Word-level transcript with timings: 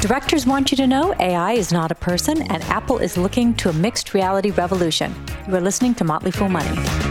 Directors 0.00 0.46
want 0.46 0.70
you 0.70 0.76
to 0.76 0.86
know 0.86 1.14
AI 1.18 1.52
is 1.54 1.72
not 1.72 1.90
a 1.90 1.94
person, 1.94 2.42
and 2.42 2.62
Apple 2.64 2.98
is 2.98 3.16
looking 3.16 3.54
to 3.54 3.70
a 3.70 3.72
mixed 3.72 4.14
reality 4.14 4.50
revolution. 4.50 5.14
You 5.48 5.56
are 5.56 5.60
listening 5.60 5.94
to 5.96 6.04
Motley 6.04 6.30
Fool 6.30 6.48
Money. 6.48 7.05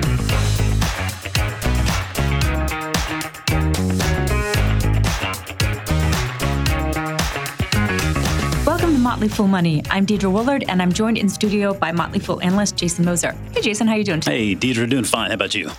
Motley 9.16 9.30
Fool 9.30 9.48
Money. 9.48 9.82
I'm 9.90 10.06
Deidre 10.06 10.30
Woollard, 10.30 10.66
and 10.68 10.82
I'm 10.82 10.92
joined 10.92 11.18
in 11.18 11.30
studio 11.30 11.74
by 11.74 11.94
Motley 11.94 12.20
Fool 12.20 12.42
analyst 12.42 12.76
Jason 12.76 13.06
Moser. 13.06 13.32
Hey, 13.54 13.62
Jason, 13.62 13.88
how 13.88 13.96
you 13.96 14.04
doing 14.04 14.20
today? 14.20 14.48
Hey, 14.48 14.56
Deidre, 14.56 14.90
doing 14.90 15.06
fine. 15.06 15.30
How 15.30 15.36
about 15.36 15.56
you? 15.56 15.70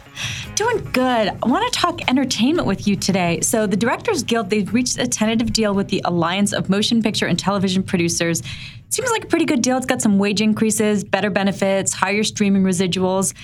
Doing 0.55 0.79
good. 0.95 1.29
I 1.29 1.47
want 1.47 1.71
to 1.71 1.79
talk 1.79 2.01
entertainment 2.09 2.67
with 2.67 2.89
you 2.89 2.97
today. 2.97 3.43
So, 3.43 3.67
the 3.67 3.77
Directors 3.77 4.23
Guild 4.23 4.49
they've 4.49 4.73
reached 4.73 4.97
a 4.97 5.07
tentative 5.07 5.53
deal 5.53 5.75
with 5.75 5.89
the 5.89 6.01
Alliance 6.07 6.55
of 6.55 6.71
Motion 6.71 7.03
Picture 7.03 7.27
and 7.27 7.39
Television 7.39 7.83
Producers. 7.83 8.43
Seems 8.89 9.11
like 9.11 9.25
a 9.25 9.27
pretty 9.27 9.45
good 9.45 9.61
deal. 9.61 9.77
It's 9.77 9.85
got 9.85 10.01
some 10.01 10.19
wage 10.19 10.41
increases, 10.41 11.05
better 11.05 11.29
benefits, 11.29 11.93
higher 11.93 12.25
streaming 12.25 12.63
residuals. 12.63 13.35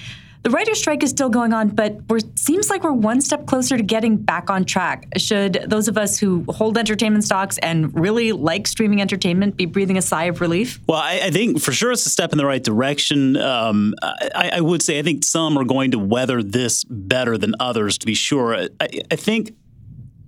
The 0.42 0.51
writer's 0.51 0.80
strike 0.80 1.05
is 1.05 1.10
still 1.10 1.28
going 1.28 1.52
on, 1.52 1.69
but 1.69 2.01
it 2.10 2.38
seems 2.38 2.69
like 2.69 2.83
we're 2.83 2.92
one 2.92 3.20
step 3.20 3.46
closer 3.46 3.77
to 3.77 3.83
getting 3.83 4.16
back 4.16 4.50
on 4.50 4.64
track. 4.64 5.06
Should 5.16 5.64
those 5.69 5.87
of 5.87 5.96
us 5.96 6.19
who 6.19 6.45
hold 6.48 6.77
entertainment 6.77 7.23
stocks 7.23 7.59
and 7.59 7.95
really 7.98 8.33
like 8.33 8.66
streaming 8.66 9.00
entertainment 9.00 9.56
be 9.56 9.66
breathing 9.66 9.98
a 9.98 10.02
sigh 10.02 10.24
of 10.24 10.41
relief? 10.41 10.80
Well, 10.88 10.98
I, 10.98 11.20
I 11.24 11.30
think 11.30 11.60
for 11.60 11.70
sure 11.70 11.92
it's 11.92 12.06
a 12.06 12.10
step 12.10 12.33
in 12.33 12.38
the 12.38 12.47
right 12.47 12.62
direction. 12.62 13.36
Um, 13.36 13.95
I, 14.02 14.50
I, 14.55 14.60
would 14.60 14.83
say 14.83 14.98
I 14.98 15.02
think 15.02 15.23
some 15.23 15.56
are 15.56 15.64
going 15.64 15.92
to 15.92 15.98
weather 16.00 16.42
this 16.42 16.83
better 16.84 17.38
than 17.38 17.55
others, 17.61 17.98
to 17.98 18.06
be 18.06 18.14
sure. 18.14 18.66
I, 18.80 18.88
I 19.11 19.16
think 19.16 19.55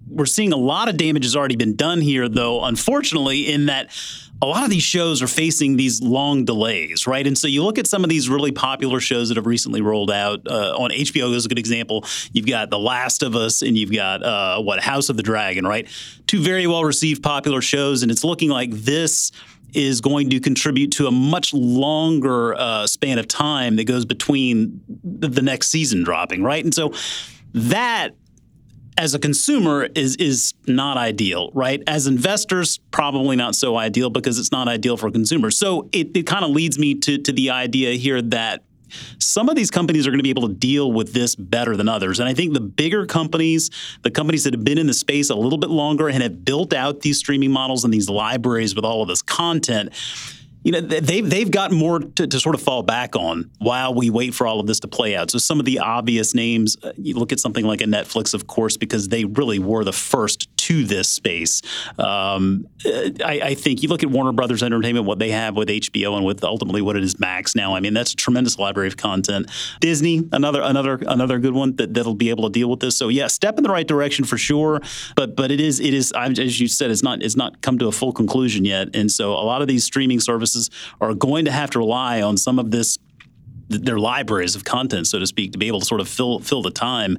we're 0.08 0.27
seeing 0.27 0.52
a 0.52 0.56
lot 0.56 0.88
of 0.88 0.96
damage 0.96 1.24
has 1.24 1.34
already 1.34 1.56
been 1.56 1.74
done 1.74 2.00
here, 2.00 2.28
though, 2.28 2.62
unfortunately, 2.62 3.53
in 3.53 3.66
that 3.66 3.91
a 4.42 4.46
lot 4.46 4.64
of 4.64 4.70
these 4.70 4.82
shows 4.82 5.22
are 5.22 5.27
facing 5.27 5.77
these 5.77 6.02
long 6.02 6.44
delays, 6.44 7.06
right? 7.06 7.27
And 7.27 7.36
so 7.36 7.46
you 7.46 7.62
look 7.62 7.78
at 7.78 7.86
some 7.86 8.04
of 8.04 8.10
these 8.10 8.28
really 8.28 8.52
popular 8.52 9.00
shows 9.00 9.28
that 9.28 9.36
have 9.36 9.46
recently 9.46 9.80
rolled 9.80 10.10
out 10.10 10.46
uh, 10.46 10.74
on 10.76 10.91
HBO 10.91 11.32
is 11.34 11.46
a 11.46 11.48
good 11.48 11.58
example. 11.58 12.04
You've 12.32 12.46
got 12.46 12.70
The 12.70 12.78
Last 12.78 13.22
of 13.22 13.36
Us 13.36 13.62
and 13.62 13.76
you've 13.76 13.92
got 13.92 14.22
uh, 14.22 14.60
what 14.60 14.80
House 14.80 15.08
of 15.08 15.16
the 15.16 15.22
Dragon, 15.22 15.66
right? 15.66 15.88
Two 16.26 16.42
very 16.42 16.66
well 16.66 16.84
received 16.84 17.22
popular 17.22 17.62
shows, 17.62 18.02
and 18.02 18.10
it's 18.10 18.24
looking 18.24 18.50
like 18.50 18.70
this 18.70 19.32
is 19.72 20.00
going 20.00 20.30
to 20.30 20.41
contribute 20.41 20.92
to 20.92 21.06
a 21.06 21.10
much 21.10 21.52
longer 21.52 22.54
uh, 22.54 22.86
span 22.86 23.19
of 23.19 23.26
time 23.26 23.76
that 23.76 23.84
goes 23.84 24.04
between 24.04 24.80
the 25.02 25.42
next 25.42 25.69
season 25.69 26.04
dropping, 26.04 26.42
right? 26.42 26.62
And 26.62 26.72
so 26.72 26.92
that 27.52 28.10
as 28.97 29.14
a 29.14 29.19
consumer 29.19 29.89
is 29.95 30.17
is 30.17 30.55
not 30.67 30.97
ideal, 30.97 31.50
right? 31.55 31.83
As 31.87 32.06
investors, 32.06 32.78
probably 32.91 33.37
not 33.37 33.55
so 33.55 33.77
ideal 33.77 34.11
because 34.11 34.39
it's 34.39 34.53
not 34.53 34.69
ideal 34.69 34.97
for 34.97 35.11
consumers. 35.11 35.59
So 35.59 35.89
it, 35.92 36.17
it 36.17 36.27
kind 36.27 36.45
of 36.45 36.50
leads 36.50 36.78
me 36.78 36.95
to, 36.97 37.19
to 37.19 37.33
the 37.33 37.50
idea 37.50 37.92
here 37.92 38.22
that 38.22 38.62
some 39.19 39.48
of 39.48 39.56
these 39.56 39.70
companies 39.70 40.06
are 40.06 40.11
going 40.11 40.20
to 40.20 40.25
be 40.25 40.31
able 40.31 40.48
to 40.48 40.55
deal 40.55 40.92
with 40.92 41.12
this 41.12 41.34
better 41.34 41.77
than 41.77 41.89
others. 41.89 42.20
And 42.20 42.28
I 42.28 42.34
think 42.34 42.53
the 42.55 42.61
bigger 42.61 43.06
companies, 43.06 43.70
the 44.03 44.11
companies 44.11 44.45
that 44.45 44.55
have 44.55 44.62
been 44.62 44.78
in 44.78 44.87
the 44.87 44.95
space 44.95 45.31
a 45.31 45.34
little 45.34 45.59
bit 45.59 45.70
longer 45.70 46.09
and 46.09 46.22
have 46.22 46.45
built 46.45 46.72
out 46.72 47.00
these 47.00 47.19
streaming 47.19 47.50
models 47.50 47.84
and 47.84 47.92
these 47.92 48.09
libraries 48.09 48.77
with 48.77 48.84
all 48.84 49.03
of 49.03 49.09
this 49.09 49.22
content, 49.22 49.92
you 50.64 50.72
know, 50.72 50.80
they've 50.80 51.28
they've 51.28 51.50
got 51.50 51.72
more 51.72 52.00
to, 52.00 52.26
to, 52.26 52.40
sort 52.40 52.54
of 52.54 52.62
fall 52.62 52.82
back 52.82 53.14
on 53.14 53.50
while 53.58 53.94
we 53.94 54.08
wait 54.08 54.34
for 54.34 54.46
all 54.46 54.60
of 54.60 54.66
this 54.66 54.80
to 54.80 54.88
play 54.88 55.14
out. 55.14 55.30
So 55.30 55.36
some 55.36 55.60
of 55.60 55.66
the 55.66 55.78
obvious 55.78 56.34
names, 56.34 56.78
uh, 56.82 56.92
you 56.96 57.14
look 57.14 57.32
at 57.32 57.40
something 57.40 57.66
like 57.66 57.82
a 57.82 57.84
Netflix, 57.84 58.32
of 58.32 58.46
course, 58.46 58.78
because 58.78 59.08
they 59.08 59.26
really 59.26 59.58
were 59.58 59.84
the 59.84 59.92
first 59.92 60.48
to 60.56 60.84
this 60.84 61.10
space. 61.10 61.60
Um, 61.98 62.66
uh, 62.86 63.10
I, 63.22 63.40
I, 63.42 63.54
think 63.54 63.82
you 63.82 63.90
look 63.90 64.02
at 64.02 64.08
Warner 64.08 64.32
Brothers 64.32 64.62
Entertainment, 64.62 65.04
what 65.04 65.18
they 65.18 65.30
have 65.30 65.54
with 65.54 65.68
HBO 65.68 66.16
and 66.16 66.24
with 66.24 66.42
ultimately 66.42 66.80
what 66.80 66.97
it 66.97 67.04
is 67.04 67.20
Max 67.20 67.54
now. 67.54 67.76
I 67.76 67.80
mean, 67.80 67.92
that's 67.92 68.14
a 68.14 68.16
tremendous 68.16 68.58
library 68.58 68.88
of 68.88 68.97
content. 68.97 69.50
Disney, 69.80 70.26
another 70.32 70.62
another 70.62 70.98
another 71.06 71.38
good 71.38 71.53
one 71.53 71.76
that, 71.76 71.92
that'll 71.92 72.14
be 72.14 72.30
able 72.30 72.44
to 72.44 72.53
deal 72.53 72.70
with 72.70 72.80
this. 72.80 72.97
So 72.97 73.08
yeah, 73.08 73.26
step 73.26 73.58
in 73.58 73.64
the 73.64 73.69
right 73.69 73.86
direction 73.86 74.24
for 74.24 74.38
sure. 74.38 74.80
But 75.14 75.36
but 75.36 75.50
it 75.50 75.60
is 75.60 75.78
it 75.78 75.92
is 75.92 76.10
as 76.12 76.58
you 76.58 76.69
said, 76.69 76.91
it's 76.91 77.03
not 77.03 77.22
it's 77.22 77.36
not 77.36 77.60
come 77.60 77.78
to 77.80 77.88
a 77.88 77.92
full 77.92 78.12
conclusion 78.12 78.64
yet. 78.64 78.88
And 78.94 79.12
so 79.12 79.34
a 79.34 79.44
lot 79.44 79.60
of 79.60 79.69
these 79.69 79.84
streaming 79.84 80.20
services 80.20 80.53
are 81.00 81.15
going 81.15 81.44
to 81.44 81.50
have 81.50 81.70
to 81.70 81.78
rely 81.78 82.22
on 82.22 82.37
some 82.37 82.59
of 82.59 82.70
this 82.70 82.98
their 83.69 83.98
libraries 83.98 84.54
of 84.54 84.65
content, 84.65 85.06
so 85.06 85.19
to 85.19 85.26
speak, 85.26 85.53
to 85.53 85.59
be 85.59 85.66
able 85.69 85.81
to 85.81 85.87
sort 85.87 86.00
of 86.00 86.09
fill 86.09 86.38
fill 86.41 86.62
the 86.62 86.70
time 86.70 87.19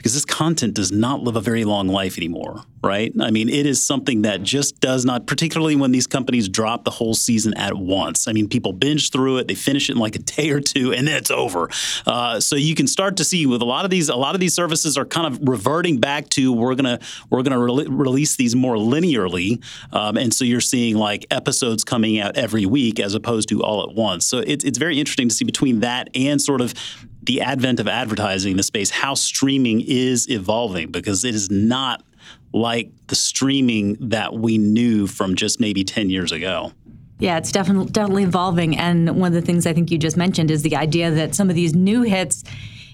because 0.00 0.14
this 0.14 0.24
content 0.24 0.72
does 0.72 0.90
not 0.90 1.22
live 1.22 1.36
a 1.36 1.42
very 1.42 1.62
long 1.64 1.86
life 1.86 2.16
anymore, 2.16 2.62
right? 2.82 3.12
I 3.20 3.30
mean, 3.30 3.50
it 3.50 3.66
is 3.66 3.82
something 3.82 4.22
that 4.22 4.42
just 4.42 4.80
does 4.80 5.04
not, 5.04 5.26
particularly 5.26 5.76
when 5.76 5.92
these 5.92 6.06
companies 6.06 6.48
drop 6.48 6.84
the 6.84 6.90
whole 6.90 7.12
season 7.12 7.52
at 7.58 7.74
once. 7.74 8.26
I 8.26 8.32
mean, 8.32 8.48
people 8.48 8.72
binge 8.72 9.10
through 9.10 9.36
it, 9.36 9.48
they 9.48 9.54
finish 9.54 9.90
it 9.90 9.92
in 9.92 9.98
like 9.98 10.16
a 10.16 10.20
day 10.20 10.48
or 10.52 10.60
two, 10.60 10.94
and 10.94 11.06
then 11.06 11.16
it's 11.16 11.30
over. 11.30 11.68
Uh, 12.06 12.40
so 12.40 12.56
you 12.56 12.74
can 12.74 12.86
start 12.86 13.18
to 13.18 13.24
see 13.24 13.44
with 13.44 13.60
a 13.60 13.66
lot 13.66 13.84
of 13.84 13.90
these, 13.90 14.08
a 14.08 14.16
lot 14.16 14.34
of 14.34 14.40
these 14.40 14.54
services 14.54 14.96
are 14.96 15.04
kind 15.04 15.26
of 15.26 15.38
reverting 15.46 16.00
back 16.00 16.30
to 16.30 16.50
we're 16.50 16.74
gonna 16.74 16.98
we're 17.28 17.42
gonna 17.42 17.58
re- 17.60 17.86
release 17.86 18.36
these 18.36 18.56
more 18.56 18.76
linearly, 18.76 19.62
um, 19.92 20.16
and 20.16 20.32
so 20.32 20.46
you're 20.46 20.62
seeing 20.62 20.96
like 20.96 21.26
episodes 21.30 21.84
coming 21.84 22.18
out 22.18 22.38
every 22.38 22.64
week 22.64 22.98
as 22.98 23.14
opposed 23.14 23.50
to 23.50 23.62
all 23.62 23.82
at 23.82 23.94
once. 23.94 24.26
So 24.26 24.38
it's 24.38 24.64
it's 24.64 24.78
very 24.78 24.98
interesting 24.98 25.28
to 25.28 25.34
see 25.34 25.44
between 25.44 25.80
that 25.80 26.08
and 26.14 26.40
sort 26.40 26.62
of 26.62 26.72
the 27.30 27.40
advent 27.42 27.78
of 27.78 27.86
advertising 27.86 28.50
in 28.50 28.56
the 28.56 28.62
space, 28.64 28.90
how 28.90 29.14
streaming 29.14 29.80
is 29.86 30.28
evolving 30.28 30.90
because 30.90 31.24
it 31.24 31.32
is 31.32 31.48
not 31.48 32.02
like 32.52 32.90
the 33.06 33.14
streaming 33.14 33.96
that 34.00 34.34
we 34.34 34.58
knew 34.58 35.06
from 35.06 35.36
just 35.36 35.60
maybe 35.60 35.84
10 35.84 36.10
years 36.10 36.32
ago. 36.32 36.72
Yeah, 37.20 37.38
it's 37.38 37.52
definitely 37.52 37.92
definitely 37.92 38.24
evolving 38.24 38.76
and 38.76 39.20
one 39.20 39.28
of 39.28 39.34
the 39.34 39.46
things 39.46 39.64
I 39.64 39.72
think 39.72 39.92
you 39.92 39.98
just 39.98 40.16
mentioned 40.16 40.50
is 40.50 40.62
the 40.62 40.74
idea 40.74 41.12
that 41.12 41.36
some 41.36 41.48
of 41.48 41.54
these 41.54 41.72
new 41.72 42.02
hits 42.02 42.42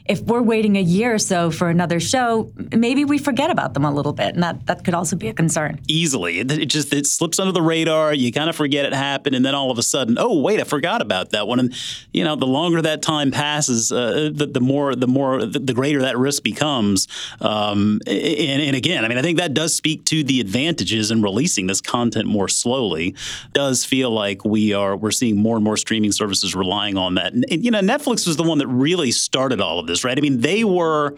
if 0.08 0.20
we're 0.22 0.42
waiting 0.42 0.76
a 0.76 0.80
year 0.80 1.14
or 1.14 1.18
so 1.18 1.50
for 1.50 1.68
another 1.68 2.00
show, 2.00 2.52
maybe 2.74 3.04
we 3.04 3.18
forget 3.18 3.50
about 3.50 3.74
them 3.74 3.84
a 3.84 3.92
little 3.92 4.12
bit, 4.12 4.34
and 4.34 4.42
that, 4.42 4.66
that 4.66 4.84
could 4.84 4.94
also 4.94 5.16
be 5.16 5.28
a 5.28 5.34
concern. 5.34 5.80
Easily, 5.88 6.40
it, 6.40 6.66
just 6.66 6.92
it 6.92 7.06
slips 7.06 7.38
under 7.38 7.52
the 7.52 7.62
radar. 7.62 8.14
You 8.14 8.32
kind 8.32 8.48
of 8.48 8.56
forget 8.56 8.86
it 8.86 8.92
happened, 8.92 9.36
and 9.36 9.44
then 9.44 9.54
all 9.54 9.70
of 9.70 9.78
a 9.78 9.82
sudden, 9.82 10.16
oh 10.18 10.40
wait, 10.40 10.60
I 10.60 10.64
forgot 10.64 11.02
about 11.02 11.30
that 11.30 11.48
one. 11.48 11.58
And 11.58 11.74
you 12.12 12.24
know, 12.24 12.36
the 12.36 12.46
longer 12.46 12.82
that 12.82 13.02
time 13.02 13.30
passes, 13.30 13.90
uh, 13.92 14.30
the, 14.32 14.46
the, 14.46 14.60
more 14.60 14.94
the 14.94 15.08
more 15.08 15.44
the, 15.44 15.58
the, 15.58 15.74
greater 15.74 16.00
that 16.02 16.16
risk 16.16 16.42
becomes. 16.42 17.06
Um, 17.40 18.00
and, 18.06 18.62
and, 18.62 18.76
again, 18.76 19.04
I 19.04 19.08
mean, 19.08 19.18
I 19.18 19.22
think 19.22 19.38
that 19.38 19.52
does 19.52 19.74
speak 19.74 20.04
to 20.06 20.24
the 20.24 20.40
advantages 20.40 21.10
in 21.10 21.22
releasing 21.22 21.66
this 21.66 21.80
content 21.80 22.26
more 22.26 22.48
slowly. 22.48 23.08
It 23.08 23.52
does 23.52 23.84
feel 23.84 24.10
like 24.10 24.44
we 24.44 24.72
are 24.72 24.96
we're 24.96 25.10
seeing 25.10 25.36
more 25.36 25.56
and 25.56 25.64
more 25.64 25.76
streaming 25.76 26.12
services 26.12 26.54
relying 26.54 26.96
on 26.96 27.16
that. 27.16 27.32
And, 27.32 27.44
and 27.50 27.64
you 27.64 27.70
know, 27.70 27.80
Netflix 27.80 28.26
was 28.26 28.36
the 28.36 28.42
one 28.42 28.58
that 28.58 28.68
really 28.68 29.10
started 29.10 29.60
all 29.60 29.78
of 29.78 29.86
this 29.86 29.95
right? 30.04 30.16
I 30.16 30.20
mean, 30.20 30.40
they 30.40 30.64
were 30.64 31.16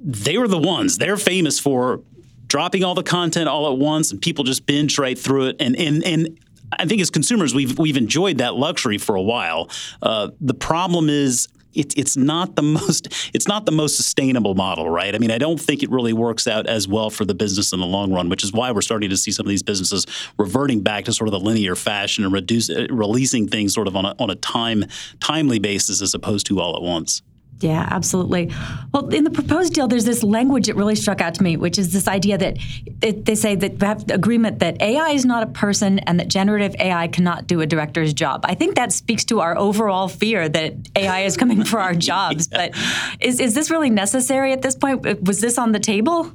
they 0.00 0.38
were 0.38 0.48
the 0.48 0.58
ones. 0.58 0.98
They're 0.98 1.16
famous 1.16 1.58
for 1.58 2.02
dropping 2.46 2.82
all 2.82 2.94
the 2.94 3.02
content 3.02 3.48
all 3.48 3.70
at 3.70 3.78
once, 3.78 4.10
and 4.10 4.20
people 4.20 4.44
just 4.44 4.66
binge 4.66 4.98
right 4.98 5.18
through 5.18 5.48
it. 5.48 5.56
And 5.60 5.76
and 5.76 6.04
and 6.04 6.38
I 6.72 6.86
think 6.86 7.00
as 7.00 7.10
consumers, 7.10 7.54
we've 7.54 7.78
we've 7.78 7.96
enjoyed 7.96 8.38
that 8.38 8.54
luxury 8.54 8.98
for 8.98 9.14
a 9.14 9.22
while. 9.22 9.70
Uh, 10.02 10.30
the 10.40 10.54
problem 10.54 11.08
is 11.08 11.48
it, 11.74 11.96
it's 11.96 12.16
not 12.16 12.56
the 12.56 12.62
most 12.78 13.30
it's 13.34 13.48
not 13.48 13.66
the 13.66 13.72
most 13.72 13.96
sustainable 13.96 14.54
model, 14.54 14.88
right? 14.88 15.14
I 15.14 15.18
mean, 15.18 15.30
I 15.30 15.38
don't 15.38 15.60
think 15.60 15.82
it 15.82 15.90
really 15.90 16.12
works 16.12 16.46
out 16.46 16.66
as 16.66 16.88
well 16.88 17.10
for 17.10 17.24
the 17.24 17.34
business 17.34 17.72
in 17.72 17.80
the 17.80 17.86
long 17.86 18.12
run, 18.12 18.28
which 18.28 18.44
is 18.44 18.52
why 18.52 18.72
we're 18.72 18.82
starting 18.82 19.10
to 19.10 19.16
see 19.16 19.30
some 19.30 19.46
of 19.46 19.50
these 19.50 19.62
businesses 19.62 20.06
reverting 20.38 20.82
back 20.82 21.04
to 21.04 21.12
sort 21.12 21.28
of 21.28 21.32
the 21.32 21.40
linear 21.40 21.76
fashion 21.76 22.24
and 22.24 22.32
reduce, 22.32 22.70
releasing 22.90 23.48
things 23.48 23.74
sort 23.74 23.86
of 23.86 23.96
on 23.96 24.04
a, 24.04 24.14
on 24.18 24.30
a 24.30 24.34
time 24.36 24.84
timely 25.20 25.58
basis 25.58 26.02
as 26.02 26.14
opposed 26.14 26.46
to 26.46 26.60
all 26.60 26.76
at 26.76 26.82
once. 26.82 27.22
Yeah, 27.60 27.88
absolutely. 27.90 28.52
Well, 28.92 29.08
in 29.08 29.24
the 29.24 29.30
proposed 29.30 29.74
deal, 29.74 29.88
there's 29.88 30.04
this 30.04 30.22
language 30.22 30.66
that 30.66 30.76
really 30.76 30.94
struck 30.94 31.20
out 31.20 31.34
to 31.34 31.42
me, 31.42 31.56
which 31.56 31.76
is 31.76 31.92
this 31.92 32.06
idea 32.06 32.38
that 32.38 32.56
it, 33.02 33.24
they 33.24 33.34
say 33.34 33.56
that 33.56 33.80
we 33.80 33.86
have 33.86 34.08
agreement 34.10 34.60
that 34.60 34.80
AI 34.80 35.10
is 35.10 35.24
not 35.24 35.42
a 35.42 35.46
person 35.46 35.98
and 36.00 36.20
that 36.20 36.28
generative 36.28 36.76
AI 36.78 37.08
cannot 37.08 37.48
do 37.48 37.60
a 37.60 37.66
director's 37.66 38.14
job. 38.14 38.42
I 38.44 38.54
think 38.54 38.76
that 38.76 38.92
speaks 38.92 39.24
to 39.26 39.40
our 39.40 39.58
overall 39.58 40.06
fear 40.06 40.48
that 40.48 40.74
AI 40.94 41.20
is 41.20 41.36
coming 41.36 41.64
for 41.64 41.80
our 41.80 41.94
jobs. 41.94 42.48
yeah. 42.52 42.68
But 42.68 42.78
is, 43.20 43.40
is 43.40 43.54
this 43.54 43.70
really 43.70 43.90
necessary 43.90 44.52
at 44.52 44.62
this 44.62 44.76
point? 44.76 45.22
Was 45.22 45.40
this 45.40 45.58
on 45.58 45.72
the 45.72 45.80
table? 45.80 46.32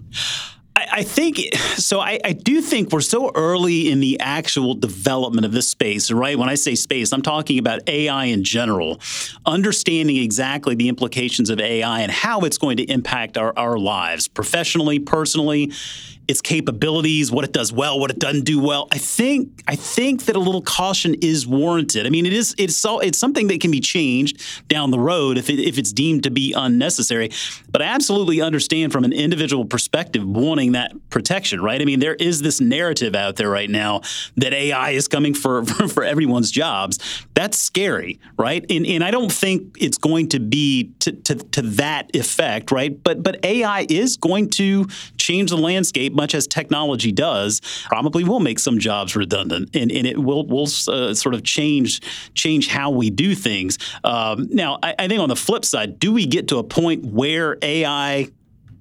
I, 0.75 1.03
think 1.03 1.37
so. 1.77 1.99
I, 1.99 2.19
I, 2.23 2.33
do 2.33 2.61
think 2.61 2.91
we're 2.91 3.01
so 3.01 3.31
early 3.35 3.91
in 3.91 3.99
the 3.99 4.19
actual 4.19 4.73
development 4.73 5.45
of 5.45 5.51
this 5.51 5.69
space, 5.69 6.11
right? 6.11 6.37
When 6.37 6.49
I 6.49 6.55
say 6.55 6.75
space, 6.75 7.11
I'm 7.13 7.21
talking 7.21 7.59
about 7.59 7.87
AI 7.87 8.25
in 8.25 8.43
general, 8.43 8.99
understanding 9.45 10.17
exactly 10.17 10.75
the 10.75 10.89
implications 10.89 11.49
of 11.49 11.59
AI 11.59 12.01
and 12.01 12.11
how 12.11 12.41
it's 12.41 12.57
going 12.57 12.77
to 12.77 12.83
impact 12.83 13.37
our, 13.37 13.53
our 13.57 13.77
lives 13.77 14.27
professionally, 14.27 14.99
personally. 14.99 15.71
Its 16.27 16.41
capabilities, 16.41 17.31
what 17.31 17.43
it 17.43 17.51
does 17.51 17.73
well, 17.73 17.99
what 17.99 18.09
it 18.09 18.19
doesn't 18.19 18.45
do 18.45 18.59
well. 18.59 18.87
I 18.91 18.97
think 18.97 19.63
I 19.67 19.75
think 19.75 20.25
that 20.25 20.35
a 20.35 20.39
little 20.39 20.61
caution 20.61 21.15
is 21.21 21.45
warranted. 21.45 22.05
I 22.05 22.09
mean, 22.09 22.25
it 22.25 22.33
is 22.33 22.55
it's 22.57 22.77
so, 22.77 22.99
it's 22.99 23.19
something 23.19 23.47
that 23.47 23.59
can 23.59 23.71
be 23.71 23.79
changed 23.79 24.41
down 24.67 24.91
the 24.91 24.99
road 24.99 25.37
if 25.37 25.49
it, 25.49 25.59
if 25.59 25.77
it's 25.77 25.91
deemed 25.91 26.23
to 26.23 26.31
be 26.31 26.53
unnecessary. 26.53 27.31
But 27.71 27.81
I 27.81 27.85
absolutely 27.85 28.41
understand 28.41 28.91
from 28.91 29.03
an 29.03 29.13
individual 29.13 29.65
perspective 29.65 30.25
wanting 30.25 30.73
that 30.73 30.93
protection, 31.09 31.61
right? 31.61 31.81
I 31.81 31.85
mean, 31.85 31.99
there 31.99 32.15
is 32.15 32.41
this 32.41 32.61
narrative 32.61 33.15
out 33.15 33.35
there 33.35 33.49
right 33.49 33.69
now 33.69 34.01
that 34.37 34.53
AI 34.53 34.91
is 34.91 35.07
coming 35.07 35.33
for 35.33 35.65
for, 35.73 35.87
for 35.87 36.03
everyone's 36.03 36.51
jobs. 36.51 36.99
That's 37.33 37.57
scary, 37.57 38.19
right? 38.37 38.65
And, 38.69 38.85
and 38.85 39.03
I 39.03 39.11
don't 39.11 39.31
think 39.31 39.77
it's 39.79 39.97
going 39.97 40.29
to 40.29 40.39
be 40.39 40.91
to, 40.99 41.11
to, 41.11 41.35
to 41.35 41.61
that 41.61 42.15
effect, 42.15 42.71
right? 42.71 43.01
But 43.03 43.23
but 43.23 43.43
AI 43.43 43.85
is 43.89 44.17
going 44.17 44.49
to 44.51 44.87
change 45.23 45.49
the 45.49 45.57
landscape 45.57 46.13
much 46.13 46.35
as 46.35 46.45
technology 46.45 47.11
does. 47.11 47.61
Probably 47.85 48.23
will 48.23 48.41
make 48.41 48.59
some 48.59 48.77
jobs 48.77 49.15
redundant, 49.15 49.75
and, 49.75 49.91
and 49.91 50.05
it 50.05 50.17
will 50.17 50.45
will 50.45 50.67
uh, 50.87 51.13
sort 51.13 51.33
of 51.33 51.43
change 51.43 52.01
change 52.33 52.67
how 52.67 52.91
we 52.91 53.09
do 53.09 53.33
things. 53.33 53.77
Um, 54.03 54.47
now, 54.51 54.79
I, 54.83 54.95
I 54.99 55.07
think 55.07 55.21
on 55.21 55.29
the 55.29 55.35
flip 55.35 55.63
side, 55.65 55.99
do 55.99 56.11
we 56.11 56.25
get 56.25 56.49
to 56.49 56.57
a 56.57 56.63
point 56.63 57.05
where 57.05 57.57
AI 57.61 58.29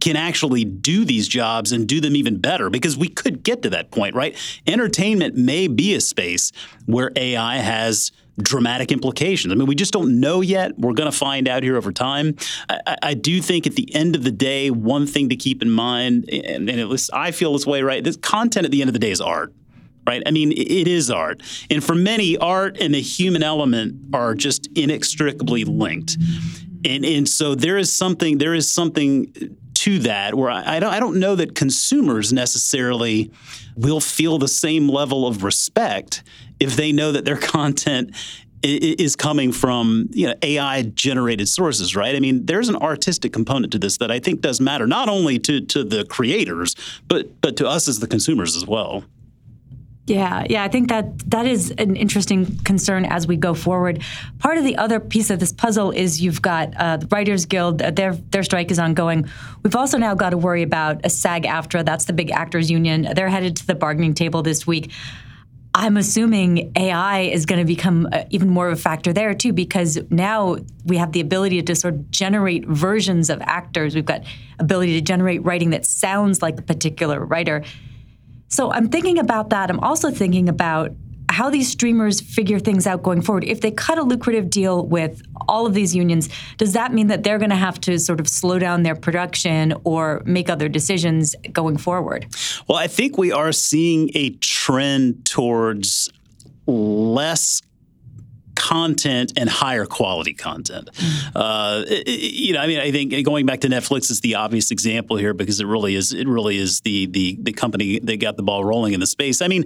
can 0.00 0.16
actually 0.16 0.64
do 0.64 1.04
these 1.04 1.28
jobs 1.28 1.70
and 1.70 1.86
do 1.86 2.00
them 2.00 2.16
even 2.16 2.38
better 2.38 2.68
because 2.68 2.96
we 2.96 3.06
could 3.06 3.44
get 3.44 3.62
to 3.62 3.70
that 3.70 3.92
point, 3.92 4.16
right? 4.16 4.36
Entertainment 4.66 5.36
may 5.36 5.68
be 5.68 5.94
a 5.94 6.00
space 6.00 6.50
where 6.86 7.12
AI 7.14 7.58
has 7.58 8.10
dramatic 8.42 8.92
implications. 8.92 9.52
I 9.52 9.56
mean, 9.56 9.66
we 9.66 9.74
just 9.74 9.92
don't 9.92 10.20
know 10.20 10.40
yet. 10.40 10.78
We're 10.78 10.94
going 10.94 11.10
to 11.10 11.16
find 11.16 11.48
out 11.48 11.62
here 11.62 11.76
over 11.76 11.92
time. 11.92 12.36
I, 12.68 12.96
I, 13.02 13.14
do 13.14 13.40
think 13.40 13.66
at 13.66 13.74
the 13.74 13.94
end 13.94 14.16
of 14.16 14.24
the 14.24 14.30
day, 14.30 14.70
one 14.70 15.06
thing 15.06 15.28
to 15.28 15.36
keep 15.36 15.62
in 15.62 15.70
mind, 15.70 16.28
and, 16.30 16.68
and 16.68 16.80
at 16.80 16.88
least 16.88 17.10
I 17.12 17.30
feel 17.30 17.52
this 17.52 17.66
way, 17.66 17.82
right? 17.82 18.02
This 18.02 18.16
content 18.16 18.64
at 18.64 18.70
the 18.70 18.80
end 18.80 18.88
of 18.88 18.94
the 18.94 19.00
day 19.00 19.10
is 19.10 19.20
art 19.20 19.52
right? 20.04 20.22
I 20.26 20.32
mean, 20.32 20.50
it 20.50 20.88
is 20.88 21.12
art. 21.12 21.42
And 21.70 21.82
for 21.82 21.94
many, 21.94 22.36
art 22.36 22.76
and 22.80 22.92
the 22.92 23.00
human 23.00 23.44
element 23.44 24.12
are 24.12 24.34
just 24.34 24.68
inextricably 24.74 25.64
linked. 25.64 26.16
And, 26.84 27.04
and 27.04 27.28
so 27.28 27.54
there 27.54 27.78
is 27.78 27.92
something 27.92 28.38
there 28.38 28.54
is 28.54 28.68
something 28.68 29.32
to 29.74 29.98
that 30.00 30.34
where 30.34 30.50
I, 30.50 30.76
I, 30.76 30.80
don't, 30.80 30.94
I 30.94 31.00
don't 31.00 31.18
know 31.18 31.34
that 31.36 31.54
consumers 31.54 32.32
necessarily 32.32 33.30
will 33.76 34.00
feel 34.00 34.38
the 34.38 34.48
same 34.48 34.88
level 34.88 35.26
of 35.26 35.42
respect 35.42 36.22
if 36.62 36.76
they 36.76 36.92
know 36.92 37.12
that 37.12 37.24
their 37.24 37.36
content 37.58 38.14
is 38.64 39.16
coming 39.16 39.50
from 39.50 40.08
you 40.12 40.28
know 40.28 40.34
AI 40.42 40.82
generated 40.82 41.48
sources, 41.48 41.96
right? 41.96 42.14
I 42.14 42.20
mean, 42.20 42.46
there's 42.46 42.68
an 42.68 42.76
artistic 42.76 43.32
component 43.32 43.72
to 43.72 43.78
this 43.78 43.98
that 43.98 44.10
I 44.10 44.20
think 44.20 44.40
does 44.40 44.60
matter 44.60 44.86
not 44.86 45.08
only 45.08 45.38
to 45.40 45.60
to 45.60 45.84
the 45.84 46.04
creators, 46.04 46.76
but 47.08 47.40
but 47.40 47.56
to 47.56 47.68
us 47.68 47.88
as 47.88 47.98
the 47.98 48.06
consumers 48.06 48.56
as 48.56 48.66
well. 48.66 49.04
Yeah, 50.06 50.44
yeah, 50.50 50.64
I 50.64 50.68
think 50.68 50.88
that 50.88 51.18
that 51.30 51.46
is 51.46 51.70
an 51.78 51.94
interesting 51.94 52.58
concern 52.64 53.04
as 53.04 53.28
we 53.28 53.36
go 53.36 53.54
forward. 53.54 54.02
Part 54.40 54.58
of 54.58 54.64
the 54.64 54.76
other 54.76 54.98
piece 54.98 55.30
of 55.30 55.38
this 55.38 55.52
puzzle 55.52 55.92
is 55.92 56.20
you've 56.20 56.42
got 56.42 56.76
uh, 56.76 56.96
the 56.96 57.06
Writers 57.06 57.46
Guild; 57.46 57.80
uh, 57.80 57.92
their 57.92 58.14
their 58.14 58.42
strike 58.42 58.70
is 58.70 58.80
ongoing. 58.80 59.28
We've 59.62 59.76
also 59.76 59.98
now 59.98 60.14
got 60.14 60.30
to 60.30 60.38
worry 60.38 60.62
about 60.62 61.04
a 61.04 61.10
SAG-AFTRA. 61.10 61.84
That's 61.84 62.04
the 62.04 62.12
big 62.12 62.32
actors 62.32 62.68
union. 62.68 63.08
They're 63.14 63.28
headed 63.28 63.56
to 63.58 63.66
the 63.66 63.76
bargaining 63.76 64.14
table 64.14 64.42
this 64.42 64.66
week. 64.66 64.90
I'm 65.74 65.96
assuming 65.96 66.72
AI 66.76 67.20
is 67.20 67.46
going 67.46 67.58
to 67.58 67.64
become 67.64 68.06
uh, 68.12 68.24
even 68.30 68.50
more 68.50 68.68
of 68.68 68.74
a 68.74 68.80
factor 68.80 69.12
there 69.12 69.32
too, 69.32 69.52
because 69.52 69.98
now 70.10 70.58
we 70.84 70.98
have 70.98 71.12
the 71.12 71.20
ability 71.20 71.62
to 71.62 71.74
sort 71.74 71.94
of 71.94 72.10
generate 72.10 72.66
versions 72.66 73.30
of 73.30 73.40
actors. 73.40 73.94
We've 73.94 74.04
got 74.04 74.22
ability 74.58 74.94
to 74.94 75.00
generate 75.00 75.42
writing 75.44 75.70
that 75.70 75.86
sounds 75.86 76.42
like 76.42 76.58
a 76.58 76.62
particular 76.62 77.24
writer 77.24 77.64
so 78.52 78.70
I'm 78.70 78.90
thinking 78.90 79.18
about 79.18 79.48
that. 79.48 79.70
I'm 79.70 79.80
also 79.80 80.10
thinking 80.10 80.46
about 80.46 80.92
how 81.32 81.50
these 81.50 81.68
streamers 81.70 82.20
figure 82.20 82.58
things 82.58 82.86
out 82.86 83.02
going 83.02 83.22
forward. 83.22 83.44
If 83.44 83.60
they 83.60 83.70
cut 83.70 83.98
a 83.98 84.02
lucrative 84.02 84.50
deal 84.50 84.86
with 84.86 85.22
all 85.48 85.66
of 85.66 85.74
these 85.74 85.94
unions, 85.94 86.28
does 86.58 86.74
that 86.74 86.92
mean 86.92 87.08
that 87.08 87.24
they're 87.24 87.38
going 87.38 87.50
to 87.50 87.56
have 87.56 87.80
to 87.82 87.98
sort 87.98 88.20
of 88.20 88.28
slow 88.28 88.58
down 88.58 88.82
their 88.82 88.94
production 88.94 89.74
or 89.84 90.22
make 90.24 90.48
other 90.48 90.68
decisions 90.68 91.34
going 91.52 91.78
forward? 91.78 92.26
Well, 92.68 92.78
I 92.78 92.86
think 92.86 93.18
we 93.18 93.32
are 93.32 93.52
seeing 93.52 94.10
a 94.14 94.30
trend 94.30 95.24
towards 95.24 96.12
less 96.66 97.62
content 98.54 99.32
and 99.36 99.48
higher 99.48 99.86
quality 99.86 100.34
content. 100.34 100.90
Mm. 100.92 101.32
Uh, 101.34 101.84
you 102.06 102.52
know, 102.52 102.60
I 102.60 102.66
mean, 102.66 102.78
I 102.78 102.90
think 102.92 103.24
going 103.24 103.46
back 103.46 103.60
to 103.60 103.68
Netflix 103.68 104.10
is 104.10 104.20
the 104.20 104.36
obvious 104.36 104.70
example 104.70 105.16
here 105.16 105.34
because 105.34 105.60
it 105.60 105.66
really 105.66 105.94
is. 105.94 106.12
It 106.12 106.28
really 106.28 106.58
is 106.58 106.80
the 106.80 107.06
the 107.06 107.38
the 107.40 107.52
company 107.52 107.98
that 108.00 108.18
got 108.20 108.36
the 108.36 108.42
ball 108.42 108.64
rolling 108.64 108.92
in 108.92 109.00
the 109.00 109.06
space. 109.06 109.42
I 109.42 109.48
mean. 109.48 109.64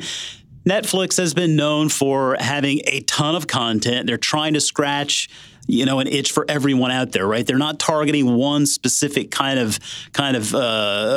Netflix 0.66 1.16
has 1.16 1.32
been 1.32 1.56
known 1.56 1.88
for 1.88 2.36
having 2.38 2.80
a 2.86 3.00
ton 3.00 3.34
of 3.34 3.46
content. 3.46 4.06
They're 4.06 4.18
trying 4.18 4.54
to 4.54 4.60
scratch 4.60 5.28
you 5.66 5.84
know 5.84 5.98
an 5.98 6.06
itch 6.06 6.32
for 6.32 6.44
everyone 6.48 6.90
out 6.90 7.12
there, 7.12 7.26
right? 7.26 7.46
They're 7.46 7.58
not 7.58 7.78
targeting 7.78 8.34
one 8.34 8.66
specific 8.66 9.30
kind 9.30 9.58
of 9.58 9.78
kind 10.12 10.36
of, 10.36 10.54
uh, 10.54 10.58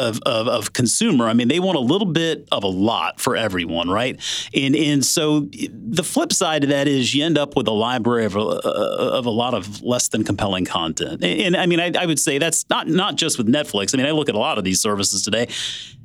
of, 0.10 0.20
of, 0.26 0.48
of 0.48 0.74
consumer. 0.74 1.28
I 1.28 1.34
mean, 1.34 1.48
they 1.48 1.60
want 1.60 1.78
a 1.78 1.82
little 1.82 2.08
bit 2.08 2.48
of 2.52 2.64
a 2.64 2.68
lot 2.68 3.20
for 3.20 3.36
everyone, 3.36 3.90
right? 3.90 4.20
And 4.54 4.76
and 4.76 5.06
so 5.06 5.48
the 5.52 6.04
flip 6.04 6.34
side 6.34 6.64
of 6.64 6.70
that 6.70 6.88
is 6.88 7.14
you 7.14 7.24
end 7.24 7.38
up 7.38 7.56
with 7.56 7.68
a 7.68 7.72
library 7.72 8.26
of 8.26 8.36
a, 8.36 8.40
uh, 8.40 9.12
of 9.14 9.26
a 9.26 9.32
lot 9.32 9.54
of 9.54 9.82
less 9.82 10.08
than 10.08 10.24
compelling 10.24 10.66
content. 10.66 11.24
And, 11.24 11.42
and 11.42 11.58
I 11.58 11.66
mean, 11.66 11.80
I, 11.80 11.92
I 12.00 12.06
would 12.06 12.20
say 12.20 12.38
that's 12.38 12.68
not 12.70 12.88
not 12.88 13.16
just 13.16 13.38
with 13.38 13.48
Netflix. 13.48 13.94
I 13.94 13.98
mean, 13.98 14.08
I 14.08 14.12
look 14.12 14.30
at 14.30 14.36
a 14.36 14.40
lot 14.40 14.58
of 14.58 14.64
these 14.64 14.82
services 14.82 15.22
today. 15.22 15.48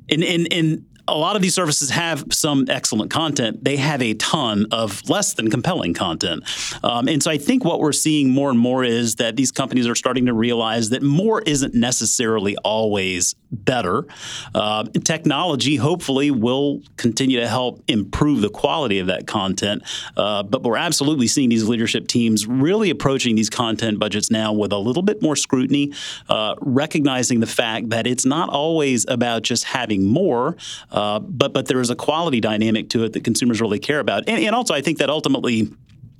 And, 0.07 0.23
and, 0.23 0.47
and 0.53 0.85
a 1.07 1.15
lot 1.15 1.35
of 1.35 1.41
these 1.41 1.53
services 1.53 1.89
have 1.91 2.25
some 2.31 2.65
excellent 2.69 3.11
content. 3.11 3.63
They 3.63 3.77
have 3.77 4.01
a 4.01 4.13
ton 4.15 4.65
of 4.71 5.07
less 5.09 5.33
than 5.33 5.49
compelling 5.49 5.93
content. 5.93 6.43
Um, 6.83 7.07
and 7.07 7.21
so 7.21 7.29
I 7.29 7.37
think 7.37 7.63
what 7.63 7.79
we're 7.79 7.91
seeing 7.91 8.29
more 8.29 8.49
and 8.49 8.59
more 8.59 8.83
is 8.83 9.15
that 9.15 9.35
these 9.35 9.51
companies 9.51 9.87
are 9.87 9.95
starting 9.95 10.25
to 10.25 10.33
realize 10.33 10.89
that 10.89 11.03
more 11.03 11.41
isn't 11.41 11.73
necessarily 11.73 12.55
always 12.57 13.35
better. 13.51 14.05
Uh, 14.53 14.83
technology, 15.03 15.75
hopefully, 15.75 16.31
will 16.31 16.81
continue 16.97 17.39
to 17.39 17.47
help 17.47 17.83
improve 17.87 18.41
the 18.41 18.49
quality 18.49 18.99
of 18.99 19.07
that 19.07 19.27
content. 19.27 19.83
Uh, 20.17 20.43
but 20.43 20.63
we're 20.63 20.77
absolutely 20.77 21.27
seeing 21.27 21.49
these 21.49 21.67
leadership 21.67 22.07
teams 22.07 22.47
really 22.47 22.89
approaching 22.89 23.35
these 23.35 23.49
content 23.49 23.99
budgets 23.99 24.31
now 24.31 24.51
with 24.51 24.71
a 24.71 24.77
little 24.77 25.03
bit 25.03 25.21
more 25.21 25.35
scrutiny, 25.35 25.93
uh, 26.29 26.55
recognizing 26.61 27.39
the 27.39 27.47
fact 27.47 27.89
that 27.89 28.07
it's 28.07 28.25
not 28.25 28.49
always 28.49 29.05
about 29.07 29.43
just 29.43 29.65
having 29.65 30.05
more. 30.05 30.55
Uh, 30.95 31.19
but 31.19 31.53
but 31.53 31.67
there 31.67 31.81
is 31.81 31.89
a 31.89 31.95
quality 31.95 32.39
dynamic 32.39 32.89
to 32.89 33.03
it 33.03 33.11
that 33.13 33.23
consumers 33.23 33.59
really 33.59 33.79
care 33.79 33.99
about, 33.99 34.23
and, 34.27 34.41
and 34.41 34.55
also 34.55 34.73
I 34.73 34.81
think 34.81 34.97
that 34.99 35.09
ultimately 35.09 35.69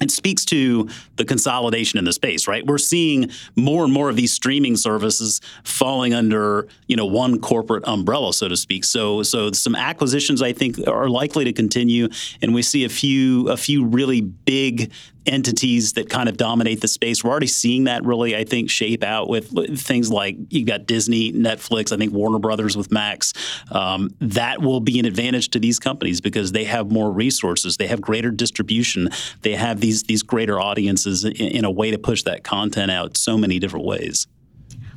it 0.02 0.12
speaks 0.12 0.44
to 0.46 0.90
the 1.16 1.24
consolidation 1.24 1.98
in 1.98 2.04
the 2.04 2.12
space, 2.12 2.48
right? 2.48 2.66
We're 2.66 2.78
seeing 2.78 3.32
more 3.56 3.86
and 3.86 3.94
more 3.94 4.10
of 4.10 4.18
these 4.18 4.34
streaming 4.34 4.76
services 4.76 5.40
falling 5.64 6.14
under, 6.14 6.68
you 6.88 6.98
know, 6.98 7.06
one 7.06 7.40
corporate 7.40 7.88
umbrella, 7.88 8.34
so 8.34 8.50
to 8.50 8.58
speak. 8.58 8.84
So, 8.84 9.24
so 9.24 9.54
some 9.54 9.74
acquisitions 9.74 10.42
I 10.42 10.52
think 10.52 10.86
are 10.86 11.08
likely 11.08 11.46
to 11.46 11.54
continue, 11.54 12.10
and 12.42 12.54
we 12.54 12.62
see 12.62 12.84
a 12.84 12.90
few 12.90 13.48
a 13.48 13.58
few 13.58 13.86
really 13.86 14.20
big 14.20 14.92
entities 15.26 15.94
that 15.94 16.10
kind 16.10 16.30
of 16.30 16.38
dominate 16.38 16.82
the 16.82 16.88
space. 16.88 17.24
We're 17.24 17.32
already 17.32 17.48
seeing 17.48 17.86
that 17.86 18.04
really, 18.06 18.36
I 18.36 18.44
think, 18.44 18.70
shape 18.70 19.04
out 19.04 19.30
with 19.30 19.80
things 19.80 20.12
like 20.12 20.38
you've 20.50 20.68
got 20.68 20.86
Disney, 20.86 21.32
Netflix, 21.32 21.92
I 21.92 21.98
think 21.98 22.14
Warner 22.14 22.40
Brothers 22.40 22.78
with 22.78 22.92
Max. 22.92 23.34
Um, 23.72 24.10
that 24.20 24.62
will 24.62 24.80
be 24.80 25.00
an 25.00 25.06
advantage 25.06 25.50
to 25.52 25.60
these 25.60 25.80
companies 25.80 26.22
because 26.22 26.52
they 26.52 26.66
have 26.66 26.92
more 26.92 27.12
resources, 27.12 27.78
they 27.78 27.88
have 27.88 28.02
greater 28.02 28.32
distribution, 28.32 29.10
they 29.42 29.54
have 29.54 29.82
these 29.82 30.04
these 30.04 30.24
greater 30.24 30.60
audiences 30.60 31.26
in, 31.26 31.34
in 31.34 31.66
a 31.66 31.72
way 31.72 31.92
to 31.92 31.98
push 31.98 32.24
that 32.24 32.44
content 32.44 32.92
out 32.92 33.18
so 33.18 33.38
many 33.38 33.60
different 33.60 33.86
ways. 33.86 34.28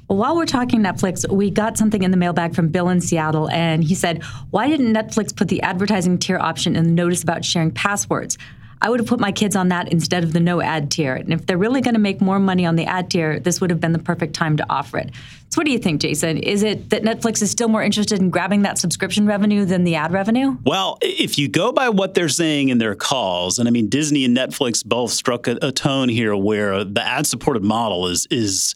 While 0.09 0.37
we're 0.37 0.47
talking 0.47 0.81
Netflix, 0.81 1.31
we 1.31 1.51
got 1.51 1.77
something 1.77 2.03
in 2.03 2.11
the 2.11 2.17
mailbag 2.17 2.55
from 2.55 2.69
Bill 2.69 2.89
in 2.89 3.03
Seattle, 3.03 3.51
and 3.51 3.85
he 3.85 3.95
said, 3.95 4.23
Why 4.51 4.67
didn't 4.67 4.95
Netflix 4.95 5.37
put 5.37 5.49
the 5.49 5.61
advertising 5.61 6.17
tier 6.17 6.39
option 6.39 6.77
in 6.77 6.85
the 6.85 6.91
notice 6.91 7.23
about 7.23 7.45
sharing 7.45 7.71
passwords? 7.71 8.39
I 8.81 8.91
would 8.91 9.01
have 9.01 9.09
put 9.09 9.21
my 9.21 9.33
kids 9.33 9.57
on 9.57 9.69
that 9.69 9.93
instead 9.93 10.25
of 10.25 10.33
the 10.33 10.41
no 10.41 10.61
ad 10.61 10.91
tier. 10.91 11.15
And 11.15 11.33
if 11.33 11.47
they're 11.47 11.59
really 11.59 11.81
going 11.81 11.95
to 11.95 12.01
make 12.01 12.21
more 12.21 12.39
money 12.39 12.65
on 12.65 12.77
the 12.77 12.85
ad 12.85 13.11
tier, 13.11 13.41
this 13.41 13.61
would 13.61 13.71
have 13.71 13.81
been 13.81 13.93
the 13.93 13.99
perfect 13.99 14.35
time 14.35 14.57
to 14.57 14.67
offer 14.71 14.99
it. 14.99 15.11
So, 15.51 15.59
what 15.61 15.65
do 15.65 15.73
you 15.73 15.79
think, 15.79 16.01
Jason? 16.01 16.37
Is 16.39 16.63
it 16.63 16.91
that 16.91 17.03
Netflix 17.03 17.41
is 17.41 17.51
still 17.51 17.69
more 17.69 17.83
interested 17.83 18.21
in 18.21 18.29
grabbing 18.29 18.63
that 18.63 18.79
subscription 18.79 19.27
revenue 19.27 19.65
than 19.65 19.85
the 19.85 19.95
ad 19.95 20.13
revenue? 20.13 20.59
Well, 20.65 20.99
if 21.01 21.39
you 21.39 21.49
go 21.49 21.73
by 21.73 21.89
what 21.89 22.15
they're 22.15 22.29
saying 22.29 22.69
in 22.69 22.79
their 22.79 22.95
calls, 22.95 23.59
and 23.59 23.67
I 23.67 23.71
mean, 23.71 23.89
Disney 23.89 24.25
and 24.25 24.37
Netflix 24.37 24.85
both 24.85 25.11
struck 25.11 25.49
a, 25.49 25.59
a 25.63 25.73
tone 25.73 26.11
here 26.11 26.37
where 26.37 26.85
the 26.85 27.03
ad 27.03 27.27
supported 27.27 27.65
model 27.65 28.09
is 28.09 28.27
is 28.31 28.75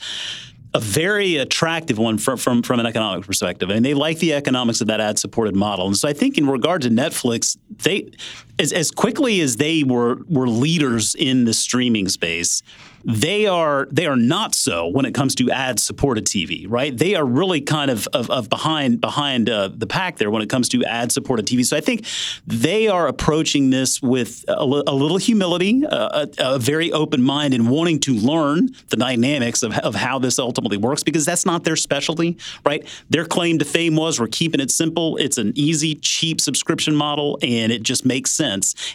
a 0.74 0.80
very 0.80 1.36
attractive 1.36 1.98
one 1.98 2.16
from, 2.16 2.38
from, 2.38 2.62
from 2.62 2.80
an 2.80 2.86
economic 2.86 3.26
perspective. 3.26 3.68
I 3.68 3.74
and 3.74 3.82
mean, 3.82 3.90
they 3.90 3.94
like 3.94 4.18
the 4.20 4.32
economics 4.32 4.80
of 4.80 4.86
that 4.86 5.00
ad 5.00 5.18
supported 5.18 5.54
model. 5.54 5.86
And 5.86 5.96
so 5.96 6.08
I 6.08 6.14
think 6.14 6.38
in 6.38 6.46
regard 6.46 6.82
to 6.82 6.88
Netflix, 6.88 7.58
they 7.82 8.10
as, 8.58 8.72
as 8.72 8.90
quickly 8.90 9.40
as 9.40 9.56
they 9.56 9.82
were 9.82 10.18
were 10.28 10.48
leaders 10.48 11.14
in 11.14 11.44
the 11.44 11.54
streaming 11.54 12.08
space, 12.08 12.62
they 13.04 13.46
are 13.46 13.88
they 13.90 14.06
are 14.06 14.16
not 14.16 14.54
so 14.54 14.88
when 14.88 15.04
it 15.04 15.12
comes 15.12 15.34
to 15.36 15.50
ad 15.50 15.80
supported 15.80 16.26
TV, 16.26 16.66
right? 16.68 16.96
They 16.96 17.14
are 17.14 17.24
really 17.24 17.60
kind 17.60 17.90
of 17.90 18.06
of, 18.08 18.30
of 18.30 18.48
behind 18.48 19.00
behind 19.00 19.50
uh, 19.50 19.68
the 19.68 19.86
pack 19.86 20.18
there 20.18 20.30
when 20.30 20.42
it 20.42 20.48
comes 20.48 20.68
to 20.70 20.84
ad 20.84 21.12
supported 21.12 21.46
TV. 21.46 21.64
So 21.64 21.76
I 21.76 21.80
think 21.80 22.06
they 22.46 22.88
are 22.88 23.08
approaching 23.08 23.70
this 23.70 24.00
with 24.00 24.44
a, 24.48 24.64
little 24.64 25.16
humility, 25.16 25.82
a, 25.84 26.28
a, 26.38 26.58
very 26.58 26.92
open 26.92 27.22
mind, 27.22 27.54
and 27.54 27.68
wanting 27.68 27.98
to 28.00 28.14
learn 28.14 28.68
the 28.88 28.96
dynamics 28.96 29.62
of, 29.62 29.76
of 29.78 29.94
how 29.94 30.18
this 30.18 30.38
ultimately 30.38 30.76
works 30.76 31.02
because 31.02 31.24
that's 31.24 31.44
not 31.44 31.64
their 31.64 31.76
specialty, 31.76 32.36
right? 32.64 32.86
Their 33.10 33.24
claim 33.24 33.58
to 33.58 33.64
fame 33.64 33.96
was 33.96 34.20
we're 34.20 34.28
keeping 34.28 34.60
it 34.60 34.70
simple. 34.70 35.16
It's 35.16 35.38
an 35.38 35.52
easy, 35.54 35.94
cheap 35.96 36.40
subscription 36.40 36.94
model, 36.94 37.38
and 37.42 37.72
it 37.72 37.82
just 37.82 38.04
makes 38.04 38.30
sense. 38.30 38.41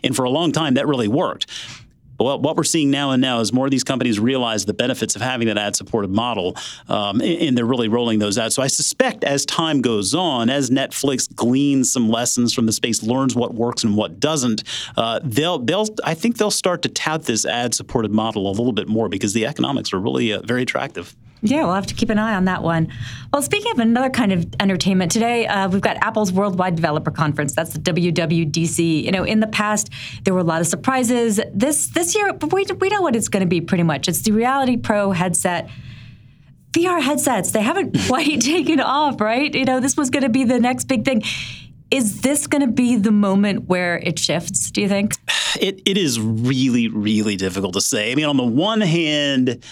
And 0.04 0.16
for 0.16 0.26
a 0.26 0.30
long 0.30 0.52
time, 0.52 0.76
that 0.76 0.88
really 0.88 1.08
worked. 1.08 1.48
Well, 2.20 2.40
what 2.40 2.56
we're 2.56 2.64
seeing 2.64 2.90
now 2.90 3.12
and 3.12 3.22
now 3.22 3.42
is 3.42 3.54
more 3.54 3.66
of 3.66 3.72
these 3.72 3.84
companies 3.84 4.20
realize 4.20 4.66
the 4.66 4.74
benefits 4.74 5.16
of 5.16 5.22
having 5.22 5.48
that 5.48 5.58
ad 5.58 5.76
supported 5.76 6.10
model, 6.10 6.56
um, 6.88 7.22
and, 7.22 7.58
they're 7.58 7.66
really 7.66 7.88
rolling 7.88 8.20
those 8.20 8.38
out. 8.38 8.54
So 8.54 8.62
I 8.62 8.68
suspect 8.68 9.24
as 9.24 9.46
time 9.46 9.82
goes 9.82 10.14
on, 10.16 10.50
as 10.50 10.70
Netflix 10.70 11.34
gleans 11.34 11.92
some 11.92 12.10
lessons 12.10 12.54
from 12.54 12.66
the 12.66 12.72
space, 12.72 13.04
learns 13.04 13.36
what 13.36 13.54
works 13.54 13.84
and 13.84 13.96
what 13.96 14.20
doesn't, 14.20 14.64
uh, 14.96 15.20
they'll 15.24 15.60
they'll 15.60 15.88
I 16.04 16.14
think 16.14 16.38
they'll 16.38 16.52
start 16.52 16.82
to 16.84 16.90
tout 16.90 17.24
this 17.24 17.46
ad 17.46 17.74
supported 17.74 18.12
model 18.12 18.48
a 18.48 18.52
little 18.52 18.74
bit 18.74 18.88
more 18.88 19.10
because 19.10 19.34
the 19.34 19.46
economics 19.46 19.94
are 19.94 20.00
really 20.00 20.34
uh, 20.34 20.42
very 20.42 20.64
attractive. 20.64 21.16
Yeah, 21.42 21.66
we'll 21.66 21.76
have 21.76 21.88
to 21.88 21.94
keep 21.94 22.10
an 22.10 22.18
eye 22.18 22.34
on 22.34 22.46
that 22.46 22.64
one. 22.64 22.88
Well, 23.32 23.42
speaking 23.42 23.72
of 23.72 23.80
another 23.80 24.10
kind 24.10 24.32
of 24.32 24.48
entertainment, 24.60 25.12
today 25.12 25.46
uh, 25.46 25.70
we've 25.70 25.82
got 25.82 25.98
Apple's 25.98 26.32
Worldwide 26.32 26.76
Developer 26.76 27.12
Conference. 27.12 27.54
That's 27.54 27.74
the 27.74 27.80
WWDC. 27.80 29.04
You 29.04 29.12
know, 29.12 29.24
in 29.24 29.40
the 29.40 29.48
past 29.48 29.90
there 30.24 30.34
were 30.34 30.40
a 30.40 30.44
lot 30.44 30.62
of 30.62 30.68
surprises. 30.68 31.40
This 31.54 31.88
this 31.88 32.16
year, 32.16 32.34
we 32.34 32.66
we 32.80 32.90
know 32.90 33.02
what 33.02 33.16
it's 33.16 33.30
going 33.30 33.42
to 33.42 33.48
be 33.48 33.62
pretty 33.62 33.84
much. 33.84 34.08
It's 34.08 34.22
the 34.22 34.32
Reality 34.32 34.78
Pro 34.78 35.12
headset. 35.12 35.70
VR 36.74 37.02
headsets, 37.02 37.52
they 37.52 37.62
haven't 37.62 37.98
quite 38.08 38.42
taken 38.42 38.80
off, 38.80 39.20
right? 39.22 39.54
You 39.54 39.66
know, 39.66 39.80
this 39.80 39.98
was 39.98 40.10
going 40.10 40.24
to 40.24 40.30
be 40.30 40.44
the 40.44 40.60
next 40.60 40.86
big 40.86 41.06
thing. 41.06 41.24
Is 41.90 42.22
this 42.22 42.48
going 42.48 42.62
to 42.62 42.72
be 42.72 42.98
the 42.98 43.12
moment 43.12 43.68
where 43.68 43.98
it 43.98 44.20
shifts, 44.20 44.72
do 44.72 44.82
you 44.82 44.90
think? 44.90 45.16
It, 45.60 45.82
it 45.88 45.98
is 45.98 46.20
really, 46.20 46.88
really 46.88 47.36
difficult 47.36 47.74
to 47.74 47.82
say. 47.82 48.12
I 48.12 48.16
mean, 48.16 48.26
on 48.26 48.38
the 48.38 48.44
one 48.44 48.80
hand, 48.80 49.64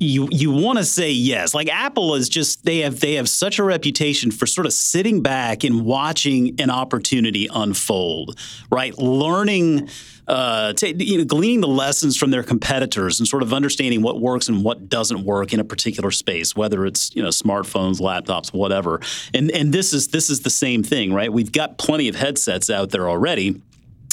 you 0.00 0.28
you 0.30 0.50
want 0.50 0.78
to 0.78 0.84
say 0.84 1.10
yes. 1.10 1.54
Like 1.54 1.68
Apple 1.68 2.14
is 2.14 2.28
just 2.28 2.64
they 2.64 2.78
have 2.78 3.00
they 3.00 3.14
have 3.14 3.28
such 3.28 3.58
a 3.58 3.64
reputation 3.64 4.30
for 4.30 4.46
sort 4.46 4.66
of 4.66 4.72
sitting 4.72 5.22
back 5.22 5.64
and 5.64 5.84
watching 5.84 6.60
an 6.60 6.70
opportunity 6.70 7.48
unfold, 7.52 8.38
right? 8.70 8.96
Learning 8.98 9.88
uh, 10.28 10.74
to, 10.74 11.04
you 11.04 11.18
know, 11.18 11.24
gleaning 11.24 11.60
the 11.60 11.68
lessons 11.68 12.16
from 12.16 12.30
their 12.30 12.42
competitors 12.42 13.18
and 13.18 13.26
sort 13.26 13.42
of 13.42 13.52
understanding 13.52 14.02
what 14.02 14.20
works 14.20 14.48
and 14.48 14.62
what 14.62 14.88
doesn't 14.88 15.24
work 15.24 15.54
in 15.54 15.60
a 15.60 15.64
particular 15.64 16.10
space, 16.10 16.54
whether 16.54 16.84
it's 16.86 17.14
you 17.16 17.22
know 17.22 17.30
smartphones, 17.30 18.00
laptops, 18.00 18.52
whatever. 18.52 19.00
And 19.34 19.50
and 19.50 19.72
this 19.72 19.92
is 19.92 20.08
this 20.08 20.30
is 20.30 20.40
the 20.40 20.50
same 20.50 20.82
thing, 20.82 21.12
right? 21.12 21.32
We've 21.32 21.52
got 21.52 21.78
plenty 21.78 22.08
of 22.08 22.14
headsets 22.14 22.70
out 22.70 22.90
there 22.90 23.08
already 23.08 23.60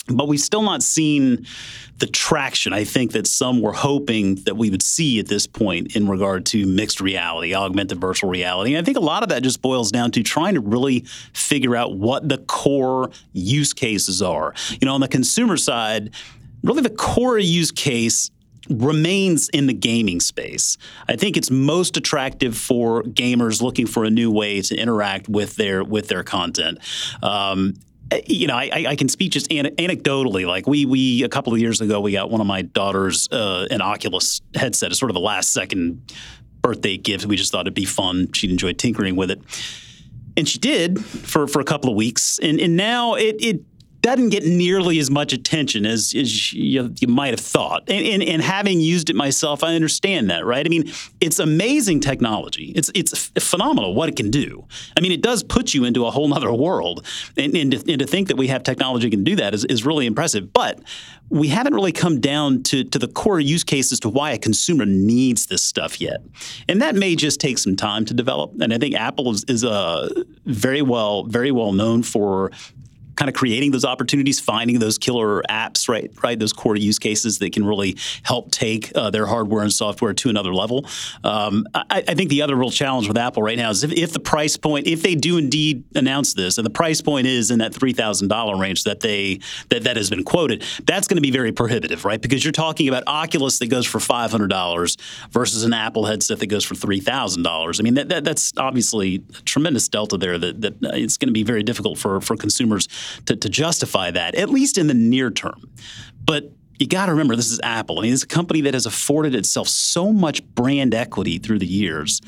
but 0.08 0.28
we've 0.28 0.40
still 0.40 0.62
not 0.62 0.84
seen 0.84 1.46
the 1.98 2.08
traction 2.08 2.74
I 2.74 2.84
think 2.84 3.14
that 3.14 3.26
some 3.26 3.62
were 3.62 3.72
hoping 3.72 4.36
that 4.44 4.58
we 4.58 4.70
would 4.70 4.84
see 4.84 5.20
at 5.20 5.28
this 5.28 5.48
point 5.48 5.96
in 5.96 6.08
regard 6.10 6.46
to 6.48 6.66
mixed 6.66 7.00
reality, 7.00 7.56
augmented 7.56 8.02
virtual 8.02 8.30
reality. 8.30 8.74
And 8.74 8.82
I 8.82 8.86
think 8.86 8.98
a 8.98 9.02
lot 9.02 9.24
of 9.24 9.30
that 9.30 9.44
just 9.44 9.62
boils 9.62 9.92
down 9.92 10.12
to 10.12 10.24
trying 10.24 10.56
to 10.56 10.60
really 10.60 11.02
figure 11.34 11.76
out 11.76 11.96
what 11.96 12.28
the 12.28 12.38
core 12.38 13.12
use 13.32 13.74
cases 13.74 14.22
are. 14.22 14.54
You 14.72 14.86
know, 14.86 14.94
on 14.94 15.02
the 15.02 15.08
consumer 15.08 15.56
side, 15.56 16.12
really 16.64 16.82
the 16.82 16.90
core 16.90 17.40
use 17.40 17.72
case 17.72 18.30
remains 18.70 19.48
in 19.50 19.68
the 19.68 19.74
gaming 19.74 20.20
space. 20.20 20.78
I 21.08 21.16
think 21.16 21.38
it's 21.38 21.52
most 21.52 21.98
attractive 21.98 22.58
for 22.58 23.04
gamers 23.04 23.62
looking 23.62 23.86
for 23.86 24.04
a 24.04 24.10
new 24.10 24.32
way 24.32 24.62
to 24.62 24.76
interact 24.76 25.30
with 25.30 25.56
their 25.56 25.84
with 25.84 26.08
their 26.08 26.24
content. 26.24 26.80
Um, 27.22 27.76
you 28.28 28.48
know, 28.48 28.56
I, 28.56 28.86
I, 28.90 28.96
can 28.96 29.10
speak 29.10 29.32
just 29.32 29.50
anecdotally. 29.50 30.48
Like 30.48 30.68
we, 30.68 30.86
we 30.86 31.24
a 31.24 31.30
couple 31.30 31.54
of 31.54 31.60
years 31.60 31.82
ago, 31.82 32.00
we 32.00 32.12
got 32.12 32.30
one 32.30 32.42
of 32.42 32.48
my 32.48 32.62
daughters 32.62 33.28
uh, 33.32 33.68
an 33.72 33.82
Oculus 33.82 34.42
headset. 34.54 34.92
It's 34.92 35.00
sort 35.00 35.10
of 35.10 35.16
a 35.16 35.20
last 35.20 35.52
second 35.52 36.14
birthday 36.62 36.98
gift. 36.98 37.26
We 37.26 37.36
just 37.36 37.52
thought 37.52 37.62
it'd 37.62 37.74
be 37.74 37.86
fun. 37.86 38.32
She'd 38.34 38.52
enjoy 38.52 38.74
tinkering 38.74 39.16
with 39.16 39.32
it, 39.32 39.42
and 40.38 40.48
she 40.48 40.60
did 40.60 41.04
for 41.04 41.48
for 41.48 41.60
a 41.60 41.64
couple 41.64 41.90
of 41.90 41.96
weeks. 41.96 42.40
And 42.40 42.60
and 42.60 42.78
now 42.78 43.16
it 43.16 43.38
it 43.40 43.62
doesn't 44.02 44.30
get 44.30 44.46
nearly 44.46 45.00
as 45.00 45.10
much 45.10 45.34
attention 45.34 45.86
as, 45.86 46.14
as 46.16 46.54
you, 46.54 46.94
you, 47.00 47.08
might 47.08 47.32
have 47.32 47.40
thought. 47.40 47.84
And, 47.90 48.06
and, 48.06 48.24
and, 48.24 48.42
having 48.42 48.80
used 48.80 49.10
it 49.10 49.16
myself, 49.16 49.64
I 49.64 49.74
understand 49.76 50.30
that, 50.30 50.46
right? 50.46 50.66
I 50.66 50.70
mean, 50.70 50.92
it's 51.20 51.40
amazing 51.40 52.02
technology. 52.02 52.72
It's 52.76 52.92
it's 52.94 53.30
phenomenal 53.40 53.96
what 53.96 54.10
it 54.10 54.16
can 54.16 54.30
do. 54.30 54.66
I 54.96 55.02
mean, 55.02 55.12
it 55.12 55.22
does 55.22 55.44
put 55.44 55.74
you 55.74 55.86
into 55.86 56.06
a 56.06 56.12
whole 56.12 56.32
other 56.34 56.54
world. 56.54 57.06
And, 57.38 57.56
and, 57.56 57.72
to, 57.72 57.92
and 57.92 58.00
to 58.00 58.06
think 58.06 58.28
that 58.28 58.38
we 58.38 58.48
have 58.48 58.64
technology 58.64 59.10
can 59.10 59.24
do 59.24 59.36
that 59.38 59.54
is, 59.54 59.66
is 59.66 59.86
really 59.86 60.06
impressive. 60.06 60.54
But 60.54 60.80
we 61.30 61.48
haven't 61.48 61.74
really 61.74 61.92
come 61.92 62.22
down 62.22 62.64
to, 62.64 62.84
to 62.84 63.00
the 63.00 63.08
core 63.08 63.40
use 63.40 63.64
case 63.64 63.92
as 63.92 64.00
to 64.02 64.10
why 64.10 64.32
a 64.32 64.38
consumer 64.38 64.86
needs 64.86 65.48
this 65.48 65.64
stuff 65.64 66.00
yet. 66.00 66.22
And 66.70 66.82
that 66.82 66.96
may 66.96 67.16
just 67.16 67.40
take 67.40 67.58
some 67.58 67.76
time 67.76 68.06
to 68.06 68.14
develop. 68.14 68.54
And 68.62 68.74
I 68.74 68.78
think 68.78 68.96
Apple 68.96 69.32
is, 69.32 69.44
is 69.46 69.64
uh, 69.64 70.10
very 70.46 70.82
well 70.82 71.24
very 71.24 71.52
well 71.52 71.72
known 71.72 72.04
for 72.04 72.52
kind 73.16 73.30
of 73.30 73.36
creating 73.36 73.72
those 73.72 73.86
opportunities, 73.86 74.40
finding 74.40 74.80
those 74.80 74.98
killer 74.98 75.42
apps, 75.50 75.88
right? 75.88 76.12
Right, 76.24 76.38
those 76.38 76.54
core 76.54 76.76
use 76.76 77.00
cases 77.00 77.40
that 77.40 77.54
can 77.54 77.66
really 77.66 77.98
help 78.24 78.52
take 78.52 78.92
uh, 78.96 79.10
their 79.10 79.26
hardware 79.26 79.62
and 79.62 79.72
software 79.72 80.14
to 80.14 80.30
another 80.30 80.54
level. 80.54 80.86
Um, 81.24 81.66
I, 81.74 82.04
I, 82.08 82.16
think 82.16 82.30
the 82.30 82.42
other 82.42 82.56
real 82.56 82.72
challenge 82.72 83.08
with 83.08 83.18
Apple 83.18 83.44
right 83.44 83.58
now 83.58 83.70
is 83.70 83.84
if, 83.84 83.92
if, 83.92 84.14
the 84.14 84.20
price 84.20 84.58
point, 84.58 84.88
if 84.88 85.02
they 85.02 85.16
do 85.16 85.38
indeed 85.38 85.84
announce 85.96 86.34
this, 86.34 86.58
and 86.58 86.66
the 86.66 86.72
price 86.72 87.02
point 87.02 87.28
is 87.28 87.52
in 87.52 87.60
that 87.60 87.74
three 87.74 87.94
thousand 87.94 88.28
dollar 88.28 88.58
range 88.58 88.84
that 88.84 89.02
they 89.02 89.40
that 89.70 89.84
that 89.84 89.98
has 89.98 90.10
been 90.10 90.24
quoted, 90.24 90.64
that's 90.86 91.08
going 91.08 91.18
to 91.18 91.22
be 91.22 91.32
very 91.32 91.52
prohibitive, 91.52 92.06
right? 92.06 92.22
Because 92.22 92.44
you're 92.44 92.52
talking 92.52 92.88
about 92.88 93.04
Oculus 93.08 93.60
that 93.60 93.68
goes 93.68 93.86
for 93.86 94.00
five 94.00 94.32
hundred 94.32 94.50
dollars 94.50 94.98
versus 95.32 95.64
an 95.64 95.74
Apple 95.74 96.06
headset 96.06 96.40
that 96.40 96.48
goes 96.48 96.64
for 96.64 96.76
three 96.76 97.00
thousand 97.00 97.44
dollars. 97.44 97.80
I 97.80 97.84
mean, 97.84 97.96
that, 97.96 98.10
that, 98.10 98.24
that's 98.24 98.54
obviously 98.58 99.24
a 99.38 99.42
tremendous 99.44 99.88
delta 99.88 100.18
there. 100.18 100.38
That, 100.38 100.62
that 100.62 100.74
it's 100.82 101.18
going 101.18 101.28
to 101.28 101.34
be 101.34 101.44
very 101.44 101.64
difficult 101.64 101.98
for 101.98 102.22
for 102.22 102.36
consumers 102.36 102.88
to, 103.26 103.36
to 103.36 103.50
justify 103.50 104.12
that, 104.12 104.36
at 104.36 104.50
least 104.50 104.78
in 104.78 104.88
the 104.88 104.94
near 104.94 105.32
term. 105.32 105.70
But 106.24 106.52
you 106.80 106.88
got 106.88 107.06
to 107.06 107.14
remember 107.14 107.36
this 107.36 107.52
is 107.52 107.60
Apple. 107.64 108.00
I 108.00 108.04
mean, 108.04 108.14
it's 108.14 108.24
a 108.24 108.28
company 108.28 108.62
that 108.62 108.74
has 108.74 108.86
afforded 108.86 109.36
itself 109.36 109.68
so 109.68 110.12
much 110.12 110.44
brand 110.56 110.94
equity 110.94 111.38
through 111.38 111.60
the 111.60 111.68
years. 111.68 112.22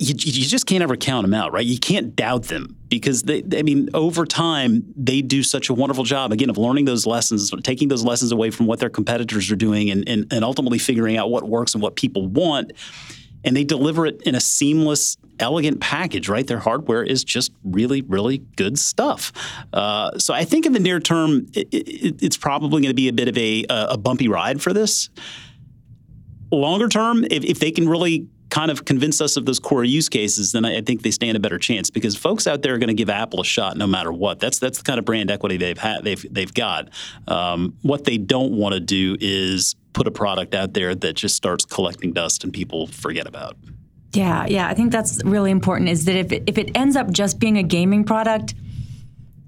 You, 0.00 0.14
you, 0.18 0.44
just 0.44 0.66
can't 0.66 0.82
ever 0.82 0.96
count 0.96 1.24
them 1.24 1.32
out, 1.32 1.52
right? 1.52 1.64
You 1.64 1.78
can't 1.78 2.16
doubt 2.16 2.44
them 2.44 2.76
because 2.88 3.22
they, 3.22 3.44
I 3.56 3.62
mean, 3.62 3.88
over 3.94 4.26
time, 4.26 4.82
they 4.96 5.22
do 5.22 5.44
such 5.44 5.68
a 5.68 5.74
wonderful 5.74 6.02
job, 6.02 6.32
again, 6.32 6.50
of 6.50 6.58
learning 6.58 6.86
those 6.86 7.06
lessons, 7.06 7.52
taking 7.62 7.86
those 7.86 8.02
lessons 8.02 8.32
away 8.32 8.50
from 8.50 8.66
what 8.66 8.80
their 8.80 8.88
competitors 8.88 9.48
are 9.48 9.56
doing, 9.56 9.90
and, 9.90 10.08
and, 10.08 10.32
and 10.32 10.44
ultimately 10.44 10.78
figuring 10.78 11.16
out 11.16 11.30
what 11.30 11.48
works 11.48 11.74
and 11.74 11.82
what 11.82 11.94
people 11.94 12.26
want 12.26 12.72
and 13.46 13.56
they 13.56 13.64
deliver 13.64 14.04
it 14.04 14.20
in 14.22 14.34
a 14.34 14.40
seamless, 14.40 15.16
elegant 15.38 15.80
package, 15.80 16.28
right? 16.28 16.46
Their 16.46 16.58
hardware 16.58 17.04
is 17.04 17.22
just 17.22 17.52
really, 17.62 18.02
really 18.02 18.38
good 18.56 18.76
stuff. 18.76 19.32
Uh, 19.72 20.18
so 20.18 20.34
I 20.34 20.44
think 20.44 20.66
in 20.66 20.72
the 20.72 20.80
near 20.80 20.98
term, 20.98 21.46
it, 21.54 21.68
it, 21.72 22.22
it's 22.22 22.36
probably 22.36 22.82
going 22.82 22.90
to 22.90 22.94
be 22.94 23.08
a 23.08 23.12
bit 23.12 23.28
of 23.28 23.38
a, 23.38 23.64
a, 23.70 23.96
bumpy 23.96 24.26
ride 24.26 24.60
for 24.60 24.72
this. 24.72 25.08
Longer 26.50 26.88
term, 26.88 27.24
if, 27.30 27.44
if 27.44 27.60
they 27.60 27.70
can 27.70 27.88
really 27.88 28.26
kind 28.56 28.70
of 28.70 28.86
convince 28.86 29.20
us 29.20 29.36
of 29.36 29.44
those 29.44 29.58
core 29.58 29.84
use 29.84 30.08
cases, 30.08 30.52
then 30.52 30.64
I, 30.64 30.80
think 30.80 31.02
they 31.02 31.10
stand 31.10 31.36
a 31.36 31.40
better 31.40 31.58
chance 31.58 31.90
because 31.90 32.16
folks 32.16 32.46
out 32.46 32.62
there 32.62 32.74
are 32.74 32.78
going 32.78 32.88
to 32.88 32.94
give 32.94 33.10
Apple 33.10 33.42
a 33.42 33.44
shot 33.44 33.76
no 33.76 33.86
matter 33.86 34.10
what. 34.10 34.40
That's 34.40 34.58
that's 34.58 34.78
the 34.78 34.84
kind 34.84 34.98
of 34.98 35.04
brand 35.04 35.30
equity 35.30 35.58
they've 35.58 35.76
had 35.76 36.04
they've 36.04 36.24
they've 36.30 36.54
got. 36.54 36.88
Um, 37.28 37.76
what 37.82 38.04
they 38.04 38.16
don't 38.16 38.52
want 38.52 38.72
to 38.72 38.80
do 38.80 39.14
is 39.20 39.76
put 39.92 40.06
a 40.06 40.10
product 40.10 40.54
out 40.54 40.72
there 40.72 40.94
that 40.94 41.12
just 41.12 41.36
starts 41.36 41.66
collecting 41.66 42.14
dust 42.14 42.44
and 42.44 42.52
people 42.52 42.86
forget 42.86 43.26
about. 43.26 43.58
Yeah, 44.14 44.46
yeah, 44.46 44.68
I 44.68 44.72
think 44.72 44.90
that's 44.90 45.22
really 45.24 45.50
important. 45.50 45.90
Is 45.90 46.06
that 46.06 46.16
if 46.16 46.32
it, 46.32 46.44
if 46.46 46.56
it 46.56 46.74
ends 46.74 46.96
up 46.96 47.10
just 47.10 47.38
being 47.38 47.58
a 47.58 47.62
gaming 47.62 48.04
product 48.04 48.54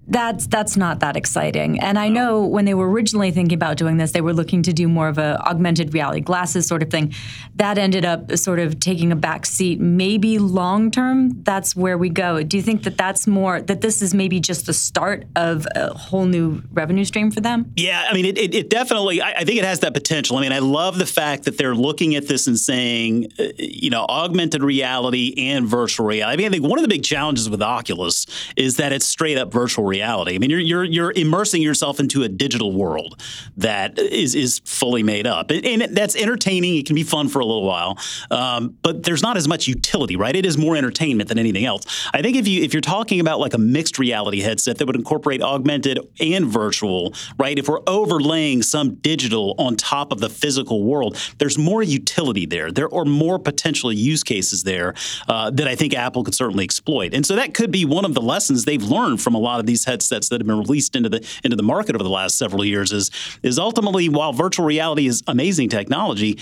that's 0.08 0.46
that's 0.46 0.76
not 0.76 1.00
that 1.00 1.16
exciting. 1.16 1.80
And 1.80 1.98
I 1.98 2.08
know 2.08 2.44
when 2.44 2.64
they 2.64 2.72
were 2.72 2.90
originally 2.90 3.30
thinking 3.30 3.54
about 3.54 3.76
doing 3.76 3.98
this, 3.98 4.12
they 4.12 4.22
were 4.22 4.32
looking 4.32 4.62
to 4.62 4.72
do 4.72 4.88
more 4.88 5.08
of 5.08 5.18
a 5.18 5.38
augmented 5.46 5.92
reality 5.92 6.20
glasses 6.20 6.66
sort 6.66 6.82
of 6.82 6.90
thing. 6.90 7.14
That 7.56 7.76
ended 7.76 8.06
up 8.06 8.34
sort 8.36 8.58
of 8.58 8.80
taking 8.80 9.12
a 9.12 9.16
back 9.16 9.44
seat. 9.44 9.80
Maybe 9.80 10.38
long 10.38 10.90
term, 10.90 11.42
that's 11.42 11.76
where 11.76 11.98
we 11.98 12.08
go. 12.08 12.42
Do 12.42 12.56
you 12.56 12.62
think 12.62 12.84
that 12.84 12.96
that's 12.96 13.26
more 13.26 13.60
that 13.60 13.82
this 13.82 14.00
is 14.00 14.14
maybe 14.14 14.40
just 14.40 14.64
the 14.64 14.72
start 14.72 15.26
of 15.36 15.66
a 15.74 15.92
whole 15.92 16.24
new 16.24 16.62
revenue 16.72 17.04
stream 17.04 17.30
for 17.30 17.40
them? 17.40 17.70
Yeah, 17.76 18.06
I 18.08 18.14
mean, 18.14 18.24
it, 18.24 18.38
it, 18.38 18.54
it 18.54 18.70
definitely. 18.70 19.20
I, 19.20 19.32
I, 19.32 19.44
think 19.44 19.58
it 19.58 19.64
has 19.64 19.80
that 19.80 19.92
potential. 19.92 20.38
I 20.38 20.40
mean, 20.40 20.52
I 20.52 20.60
love 20.60 20.98
the 20.98 21.06
fact 21.06 21.44
that 21.44 21.58
they're 21.58 21.74
looking 21.74 22.14
at 22.14 22.26
this 22.26 22.46
and 22.46 22.58
saying, 22.58 23.30
uh, 23.38 23.44
you 23.58 23.90
know, 23.90 24.06
augmented 24.08 24.62
reality 24.62 25.34
and 25.36 25.66
virtual 25.66 26.06
reality. 26.06 26.32
I 26.32 26.36
mean, 26.36 26.46
I 26.46 26.50
think 26.50 26.64
one 26.64 26.78
of 26.78 26.82
the 26.82 26.88
big 26.88 27.04
challenges 27.04 27.50
with 27.50 27.60
Oculus 27.60 28.26
is 28.56 28.76
that 28.78 28.92
it's 28.92 29.04
straight 29.04 29.36
up 29.36 29.52
virtual 29.52 29.84
reality 29.84 29.97
reality. 29.98 30.34
I 30.34 30.38
mean, 30.38 30.50
you're 30.50 30.60
you're 30.60 30.84
you're 30.84 31.12
immersing 31.12 31.62
yourself 31.62 32.00
into 32.00 32.22
a 32.22 32.28
digital 32.28 32.72
world 32.72 33.20
that 33.56 33.98
is 33.98 34.34
is 34.34 34.60
fully 34.64 35.02
made 35.02 35.26
up, 35.26 35.50
and, 35.50 35.82
that's 35.96 36.14
entertaining. 36.14 36.76
It 36.76 36.86
can 36.86 36.94
be 36.94 37.02
fun 37.02 37.28
for 37.28 37.40
a 37.40 37.44
little 37.44 37.64
while, 37.64 37.98
um, 38.30 38.76
but 38.82 39.02
there's 39.02 39.22
not 39.22 39.36
as 39.36 39.48
much 39.48 39.66
utility, 39.66 40.16
right? 40.16 40.36
It 40.36 40.46
is 40.46 40.56
more 40.56 40.76
entertainment 40.76 41.28
than 41.28 41.38
anything 41.38 41.64
else. 41.64 41.84
I 42.12 42.22
think 42.22 42.36
if 42.36 42.46
you 42.46 42.62
if 42.62 42.72
you're 42.72 42.80
talking 42.80 43.20
about 43.20 43.40
like 43.40 43.54
a 43.54 43.58
mixed 43.58 43.98
reality 43.98 44.40
headset 44.40 44.78
that 44.78 44.86
would 44.86 44.96
incorporate 44.96 45.42
augmented 45.42 45.98
and 46.20 46.46
virtual, 46.46 47.14
right? 47.38 47.58
If 47.58 47.68
we're 47.68 47.82
overlaying 47.86 48.62
some 48.62 48.94
digital 48.96 49.54
on 49.58 49.76
top 49.76 50.12
of 50.12 50.20
the 50.20 50.30
physical 50.30 50.84
world, 50.84 51.16
there's 51.38 51.58
more 51.58 51.82
utility 51.82 52.46
there. 52.46 52.70
There 52.70 52.92
are 52.94 53.04
more 53.04 53.38
potential 53.38 53.92
use 53.92 54.22
cases 54.22 54.62
there 54.62 54.94
uh, 55.28 55.50
that 55.50 55.66
I 55.66 55.74
think 55.74 55.94
Apple 55.94 56.22
could 56.24 56.34
certainly 56.34 56.64
exploit, 56.64 57.14
and 57.14 57.26
so 57.26 57.34
that 57.36 57.54
could 57.54 57.70
be 57.70 57.84
one 57.84 58.04
of 58.04 58.14
the 58.14 58.22
lessons 58.22 58.64
they've 58.64 58.82
learned 58.82 59.20
from 59.20 59.34
a 59.34 59.38
lot 59.38 59.58
of 59.60 59.66
these 59.66 59.84
headsets 59.88 60.28
that 60.28 60.40
have 60.40 60.46
been 60.46 60.58
released 60.58 60.94
into 60.94 61.08
the 61.08 61.26
into 61.42 61.56
the 61.56 61.62
market 61.62 61.94
over 61.94 62.04
the 62.04 62.10
last 62.10 62.38
several 62.38 62.64
years. 62.64 62.92
Is 62.92 63.10
is 63.42 63.58
ultimately 63.58 64.08
while 64.08 64.32
virtual 64.32 64.66
reality 64.66 65.06
is 65.06 65.22
amazing 65.26 65.68
technology 65.68 66.38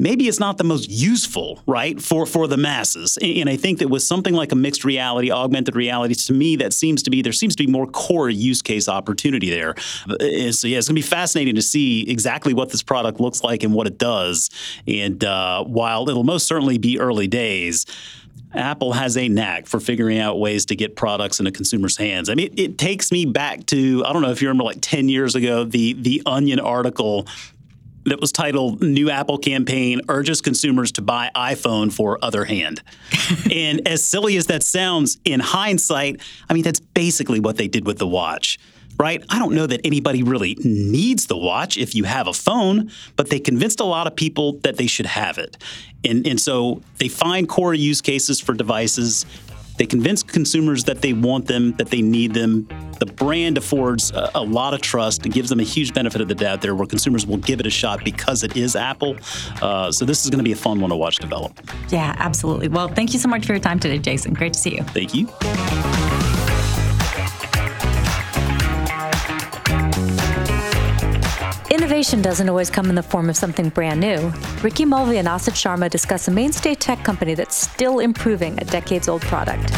maybe 0.00 0.26
it's 0.26 0.40
not 0.40 0.56
the 0.56 0.64
most 0.64 0.88
useful, 0.90 1.62
right, 1.66 2.00
for 2.00 2.26
for 2.26 2.48
the 2.48 2.56
masses. 2.56 3.18
And 3.20 3.48
I 3.48 3.56
think 3.56 3.78
that 3.78 3.88
with 3.88 4.02
something 4.02 4.34
like 4.34 4.50
a 4.50 4.56
mixed 4.56 4.84
reality, 4.84 5.30
augmented 5.30 5.76
reality, 5.76 6.14
to 6.14 6.32
me, 6.32 6.56
that 6.56 6.72
seems 6.72 7.02
to 7.04 7.10
be 7.10 7.22
there 7.22 7.32
seems 7.32 7.54
to 7.56 7.64
be 7.64 7.70
more 7.70 7.86
core 7.86 8.30
use 8.30 8.62
case 8.62 8.88
opportunity 8.88 9.50
there. 9.50 9.74
Uh, 10.08 10.50
so 10.50 10.66
yeah, 10.66 10.78
it's 10.78 10.88
going 10.88 10.94
to 10.94 10.94
be 10.94 11.02
fascinating 11.02 11.54
to 11.54 11.62
see 11.62 12.10
exactly 12.10 12.54
what 12.54 12.70
this 12.70 12.82
product 12.82 13.20
looks 13.20 13.44
like 13.44 13.62
and 13.62 13.74
what 13.74 13.86
it 13.86 13.98
does. 13.98 14.48
And 14.86 15.22
uh, 15.22 15.62
while 15.64 16.08
it'll 16.08 16.24
most 16.24 16.46
certainly 16.46 16.78
be 16.78 16.98
early 16.98 17.28
days. 17.28 17.86
Apple 18.54 18.92
has 18.92 19.16
a 19.16 19.28
knack 19.28 19.66
for 19.66 19.78
figuring 19.78 20.18
out 20.18 20.40
ways 20.40 20.66
to 20.66 20.76
get 20.76 20.96
products 20.96 21.38
into 21.38 21.52
consumers' 21.52 21.96
hands. 21.96 22.28
I 22.28 22.34
mean, 22.34 22.48
it, 22.48 22.58
it, 22.58 22.78
takes 22.78 23.12
me 23.12 23.24
back 23.24 23.66
to 23.66 24.04
I 24.04 24.12
don't 24.12 24.22
know 24.22 24.30
if 24.30 24.42
you 24.42 24.48
remember 24.48 24.64
like 24.64 24.80
ten 24.80 25.08
years 25.08 25.34
ago 25.34 25.64
the 25.64 25.92
the 25.92 26.22
Onion 26.26 26.58
article 26.58 27.26
that 28.04 28.20
was 28.20 28.32
titled 28.32 28.82
New 28.82 29.10
Apple 29.10 29.38
Campaign 29.38 30.00
Urges 30.08 30.40
Consumers 30.40 30.92
to 30.92 31.02
Buy 31.02 31.30
iPhone 31.36 31.92
for 31.92 32.18
Other 32.22 32.44
Hand. 32.44 32.82
and 33.52 33.86
as 33.86 34.02
silly 34.02 34.36
as 34.36 34.46
that 34.46 34.62
sounds, 34.62 35.18
in 35.24 35.40
hindsight, 35.40 36.20
I 36.48 36.54
mean, 36.54 36.62
that's 36.62 36.80
basically 36.80 37.40
what 37.40 37.56
they 37.56 37.68
did 37.68 37.86
with 37.86 37.98
the 37.98 38.06
watch. 38.06 38.58
Right? 39.00 39.24
I 39.30 39.38
don't 39.38 39.54
know 39.54 39.66
that 39.66 39.80
anybody 39.82 40.22
really 40.22 40.58
needs 40.62 41.24
the 41.26 41.36
watch 41.36 41.78
if 41.78 41.94
you 41.94 42.04
have 42.04 42.26
a 42.26 42.34
phone, 42.34 42.90
but 43.16 43.30
they 43.30 43.40
convinced 43.40 43.80
a 43.80 43.84
lot 43.84 44.06
of 44.06 44.14
people 44.14 44.58
that 44.58 44.76
they 44.76 44.86
should 44.86 45.06
have 45.06 45.38
it. 45.38 45.56
And, 46.04 46.26
and 46.26 46.38
so 46.38 46.82
they 46.98 47.08
find 47.08 47.48
core 47.48 47.72
use 47.72 48.02
cases 48.02 48.40
for 48.40 48.52
devices. 48.52 49.24
They 49.78 49.86
convince 49.86 50.22
consumers 50.22 50.84
that 50.84 51.00
they 51.00 51.14
want 51.14 51.46
them, 51.46 51.72
that 51.78 51.88
they 51.88 52.02
need 52.02 52.34
them. 52.34 52.68
The 52.98 53.06
brand 53.06 53.56
affords 53.56 54.10
a, 54.10 54.30
a 54.34 54.42
lot 54.42 54.74
of 54.74 54.82
trust 54.82 55.24
and 55.24 55.32
gives 55.32 55.48
them 55.48 55.60
a 55.60 55.62
huge 55.62 55.94
benefit 55.94 56.20
of 56.20 56.28
the 56.28 56.34
doubt 56.34 56.60
there 56.60 56.74
where 56.74 56.86
consumers 56.86 57.26
will 57.26 57.38
give 57.38 57.58
it 57.58 57.66
a 57.66 57.70
shot 57.70 58.04
because 58.04 58.44
it 58.44 58.54
is 58.54 58.76
Apple. 58.76 59.16
Uh, 59.62 59.90
so 59.90 60.04
this 60.04 60.24
is 60.24 60.30
going 60.30 60.40
to 60.40 60.44
be 60.44 60.52
a 60.52 60.56
fun 60.56 60.78
one 60.78 60.90
to 60.90 60.96
watch 60.96 61.16
develop. 61.16 61.58
Yeah, 61.88 62.14
absolutely. 62.18 62.68
Well, 62.68 62.88
thank 62.88 63.14
you 63.14 63.18
so 63.18 63.30
much 63.30 63.46
for 63.46 63.54
your 63.54 63.60
time 63.62 63.80
today, 63.80 63.96
Jason. 63.96 64.34
Great 64.34 64.52
to 64.52 64.58
see 64.58 64.76
you. 64.76 64.82
Thank 64.82 65.14
you. 65.14 66.19
Innovation 71.90 72.22
doesn't 72.22 72.48
always 72.48 72.70
come 72.70 72.88
in 72.88 72.94
the 72.94 73.02
form 73.02 73.28
of 73.28 73.36
something 73.36 73.68
brand 73.68 73.98
new. 73.98 74.32
Ricky 74.62 74.84
Mulvey 74.84 75.18
and 75.18 75.26
Asit 75.26 75.54
Sharma 75.54 75.90
discuss 75.90 76.28
a 76.28 76.30
mainstay 76.30 76.76
tech 76.76 77.02
company 77.02 77.34
that's 77.34 77.56
still 77.56 77.98
improving 77.98 78.56
a 78.60 78.64
decades 78.64 79.08
old 79.08 79.22
product. 79.22 79.72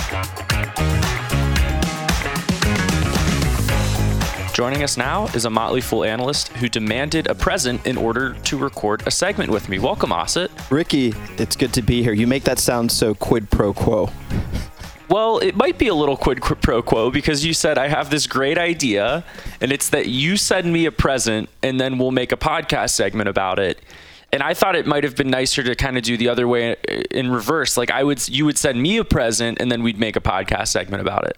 Joining 4.52 4.82
us 4.82 4.98
now 4.98 5.24
is 5.28 5.46
a 5.46 5.50
Motley 5.50 5.80
Fool 5.80 6.04
analyst 6.04 6.48
who 6.48 6.68
demanded 6.68 7.28
a 7.28 7.34
present 7.34 7.86
in 7.86 7.96
order 7.96 8.34
to 8.34 8.58
record 8.58 9.02
a 9.06 9.10
segment 9.10 9.50
with 9.50 9.70
me. 9.70 9.78
Welcome, 9.78 10.10
Asit. 10.10 10.50
Ricky, 10.70 11.14
it's 11.38 11.56
good 11.56 11.72
to 11.72 11.80
be 11.80 12.02
here. 12.02 12.12
You 12.12 12.26
make 12.26 12.44
that 12.44 12.58
sound 12.58 12.92
so 12.92 13.14
quid 13.14 13.50
pro 13.50 13.72
quo. 13.72 14.10
Well, 15.12 15.40
it 15.40 15.54
might 15.54 15.76
be 15.76 15.88
a 15.88 15.94
little 15.94 16.16
quid 16.16 16.40
pro 16.40 16.82
quo 16.82 17.10
because 17.10 17.44
you 17.44 17.52
said 17.52 17.76
I 17.76 17.88
have 17.88 18.08
this 18.08 18.26
great 18.26 18.56
idea, 18.56 19.24
and 19.60 19.70
it's 19.70 19.90
that 19.90 20.06
you 20.06 20.38
send 20.38 20.72
me 20.72 20.86
a 20.86 20.90
present, 20.90 21.50
and 21.62 21.78
then 21.78 21.98
we'll 21.98 22.12
make 22.12 22.32
a 22.32 22.36
podcast 22.38 22.92
segment 22.92 23.28
about 23.28 23.58
it. 23.58 23.78
And 24.32 24.42
I 24.42 24.54
thought 24.54 24.74
it 24.74 24.86
might 24.86 25.04
have 25.04 25.14
been 25.14 25.28
nicer 25.28 25.62
to 25.64 25.74
kind 25.74 25.98
of 25.98 26.02
do 26.02 26.16
the 26.16 26.30
other 26.30 26.48
way 26.48 26.76
uh, 26.88 27.02
in 27.10 27.30
reverse. 27.30 27.76
Like 27.76 27.90
I 27.90 28.02
would, 28.02 28.26
you 28.26 28.46
would 28.46 28.56
send 28.56 28.80
me 28.80 28.96
a 28.96 29.04
present, 29.04 29.60
and 29.60 29.70
then 29.70 29.82
we'd 29.82 29.98
make 29.98 30.16
a 30.16 30.20
podcast 30.20 30.68
segment 30.68 31.02
about 31.02 31.26
it. 31.26 31.36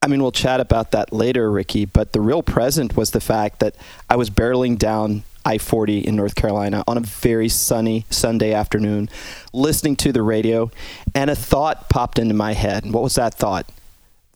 I 0.00 0.06
mean, 0.06 0.22
we'll 0.22 0.32
chat 0.32 0.60
about 0.60 0.92
that 0.92 1.12
later, 1.12 1.50
Ricky. 1.50 1.84
But 1.84 2.14
the 2.14 2.22
real 2.22 2.42
present 2.42 2.96
was 2.96 3.10
the 3.10 3.20
fact 3.20 3.60
that 3.60 3.76
I 4.08 4.16
was 4.16 4.30
barreling 4.30 4.78
down 4.78 5.24
I 5.46 5.58
40 5.58 6.00
in 6.00 6.16
North 6.16 6.34
Carolina 6.34 6.82
on 6.88 6.98
a 6.98 7.00
very 7.00 7.48
sunny 7.48 8.04
Sunday 8.10 8.52
afternoon, 8.52 9.08
listening 9.52 9.94
to 9.96 10.10
the 10.10 10.20
radio, 10.20 10.72
and 11.14 11.30
a 11.30 11.36
thought 11.36 11.88
popped 11.88 12.18
into 12.18 12.34
my 12.34 12.52
head. 12.52 12.90
What 12.90 13.04
was 13.04 13.14
that 13.14 13.32
thought? 13.32 13.70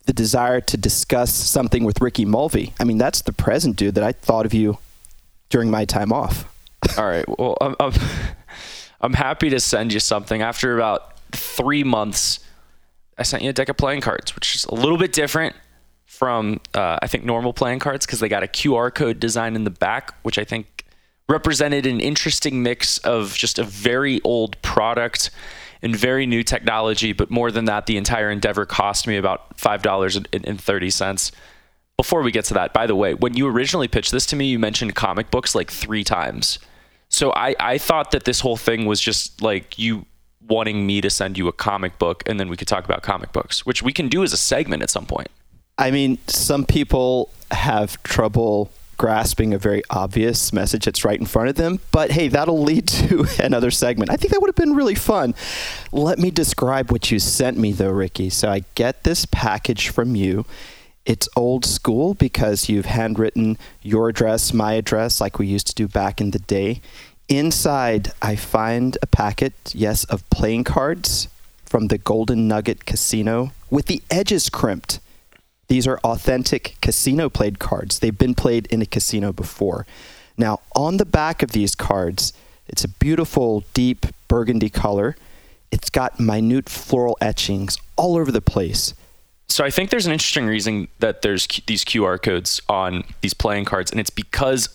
The 0.07 0.13
desire 0.13 0.61
to 0.61 0.77
discuss 0.77 1.35
something 1.35 1.83
with 1.83 2.01
Ricky 2.01 2.25
Mulvey. 2.25 2.75
I 2.79 2.85
mean, 2.85 2.97
that's 2.97 3.23
the 3.23 3.33
present 3.33 3.75
dude 3.75 3.97
that 3.97 4.05
I 4.05 4.13
thought 4.13 4.47
of 4.47 4.55
you 4.55 4.79
during 5.49 5.69
my 5.69 5.85
time 5.85 6.13
off. 6.13 6.45
All 6.97 7.09
right. 7.09 7.29
Well, 7.29 7.57
I'm, 7.61 7.75
I'm, 7.81 7.93
I'm 9.01 9.15
happy 9.15 9.51
to 9.51 9.59
send 9.59 9.93
you 9.93 9.99
something. 9.99 10.43
After 10.43 10.77
about 10.77 11.19
three 11.33 11.83
months, 11.83 12.39
I 13.19 13.25
sent 13.25 13.43
you 13.43 13.51
a 13.51 13.53
deck 13.53 13.69
of 13.69 13.77
playing 13.77 14.03
cards, 14.03 14.37
which 14.37 14.55
is 14.55 14.65
a 14.67 14.75
little 14.75 14.97
bit 14.97 15.13
different 15.13 15.57
from 16.07 16.61
uh, 16.73 17.01
I 17.03 17.09
think 17.09 17.25
normal 17.25 17.53
playing 17.53 17.81
cards 17.81 18.07
because 18.07 18.21
they 18.21 18.29
got 18.29 18.45
a 18.45 18.47
QR 18.47 18.95
code 18.95 19.19
design 19.19 19.57
in 19.57 19.65
the 19.65 19.71
back, 19.71 20.15
which 20.23 20.39
I 20.39 20.45
think 20.45 20.80
represented 21.31 21.87
an 21.87 22.01
interesting 22.01 22.63
mix 22.63 22.99
of 22.99 23.35
just 23.35 23.59
a 23.59 23.65
very 23.65 24.21
old 24.23 24.61
product 24.63 25.31
and 25.81 25.97
very 25.97 26.27
new 26.27 26.43
technology. 26.43 27.13
But 27.13 27.31
more 27.31 27.51
than 27.51 27.65
that, 27.67 27.87
the 27.87 27.97
entire 27.97 28.31
endeavor 28.31 28.67
cost 28.67 29.07
me 29.07 29.17
about 29.17 29.57
$5.30. 29.57 31.33
Before 31.97 32.23
we 32.23 32.33
get 32.33 32.45
to 32.47 32.55
that, 32.55 32.73
by 32.73 32.87
the 32.87 32.97
way, 32.97 33.15
when 33.15 33.37
you 33.37 33.47
originally 33.47 33.89
pitched 33.89 34.11
this 34.11 34.27
to 34.27 34.37
me, 34.37 34.47
you 34.47 34.59
mentioned 34.59 34.95
comic 34.95 35.31
books 35.31 35.55
like 35.55 35.71
three 35.71 36.05
times. 36.05 36.59
So 37.09 37.33
I, 37.33 37.55
I 37.61 37.79
thought 37.79 38.11
that 38.11 38.25
this 38.25 38.41
whole 38.41 38.57
thing 38.57 38.87
was 38.87 39.01
just 39.01 39.43
like 39.43 39.79
you 39.79 40.07
wanting 40.49 40.87
me 40.87 41.01
to 41.01 41.11
send 41.11 41.39
you 41.39 41.47
a 41.49 41.53
comic 41.53 41.99
book 41.99 42.23
and 42.27 42.41
then 42.41 42.49
we 42.49 42.57
could 42.57 42.69
talk 42.69 42.85
about 42.85 43.03
comic 43.03 43.33
books, 43.33 43.65
which 43.65 43.83
we 43.83 43.93
can 43.93 44.09
do 44.09 44.23
as 44.23 44.33
a 44.33 44.37
segment 44.37 44.83
at 44.83 44.91
some 44.91 45.07
point. 45.07 45.29
I 45.79 45.91
mean, 45.91 46.19
some 46.27 46.65
people 46.67 47.31
have 47.51 48.03
trouble 48.03 48.71
grasping 49.01 49.55
a 49.55 49.59
very 49.59 49.83
obvious 49.89 50.53
message 50.53 50.85
that's 50.85 51.07
right 51.07 51.19
in 51.19 51.25
front 51.25 51.49
of 51.49 51.55
them. 51.55 51.81
But 51.91 52.11
hey, 52.11 52.29
that'll 52.29 52.63
lead 52.63 52.87
to 53.01 53.27
another 53.43 53.71
segment. 53.71 54.11
I 54.11 54.17
think 54.17 54.31
that 54.31 54.43
would 54.43 54.49
have 54.49 54.57
been 54.57 54.77
really 54.77 54.95
fun. 54.95 55.35
Let 55.91 56.19
me 56.19 56.31
describe 56.31 56.93
what 56.93 57.11
you 57.11 57.19
sent 57.19 57.57
me, 57.57 57.73
though, 57.73 57.89
Ricky. 57.89 58.29
So 58.29 58.51
I 58.51 58.63
get 58.75 59.05
this 59.05 59.25
package 59.25 59.89
from 59.89 60.15
you. 60.17 60.45
It's 61.07 61.31
old 61.35 61.65
school 61.65 62.13
because 62.13 62.69
you've 62.69 62.85
handwritten 62.85 63.57
your 63.81 64.11
address, 64.11 64.53
my 64.53 64.75
address, 64.75 65.19
like 65.19 65.39
we 65.39 65.47
used 65.47 65.69
to 65.69 65.75
do 65.75 65.89
back 65.89 66.21
in 66.21 66.33
the 66.33 66.39
day. 66.39 66.83
Inside, 67.27 68.13
I 68.21 68.37
find 68.37 68.99
a 69.01 69.07
packet, 69.07 69.55
yes, 69.73 70.05
of 70.05 70.29
playing 70.29 70.65
cards 70.65 71.29
from 71.65 71.89
the 71.89 71.97
Golden 71.97 72.47
Nugget 72.49 72.85
Casino 72.85 73.53
with 73.71 73.87
the 73.87 74.03
edges 74.11 74.51
crimped. 74.51 75.01
These 75.71 75.87
are 75.87 76.01
authentic 76.01 76.75
casino 76.83 77.29
played 77.29 77.61
cards. 77.61 78.01
They've 78.01 78.19
been 78.19 78.35
played 78.35 78.67
in 78.73 78.83
a 78.83 78.87
casino 78.87 79.33
before. 79.33 79.87
Now, 80.37 80.59
on 80.75 80.97
the 80.97 81.05
back 81.05 81.45
of 81.45 81.53
these 81.53 81.77
cards, 81.77 82.33
it's 82.67 82.83
a 82.83 82.89
beautiful, 82.89 83.63
deep 83.73 84.07
burgundy 84.27 84.69
color. 84.69 85.15
It's 85.71 85.89
got 85.89 86.19
minute 86.19 86.69
floral 86.69 87.17
etchings 87.21 87.79
all 87.95 88.17
over 88.17 88.33
the 88.33 88.41
place. 88.41 88.95
So 89.47 89.65
I 89.65 89.71
think 89.71 89.91
there's 89.91 90.07
an 90.07 90.13
interesting 90.13 90.49
reason 90.49 90.89
that 90.99 91.23
there's 91.23 91.47
these 91.69 91.85
QR 91.85 92.21
codes 92.21 92.61
on 92.69 93.05
these 93.21 93.33
playing 93.33 93.67
cards, 93.67 93.93
and 93.93 94.01
it's 94.01 94.11
because 94.11 94.69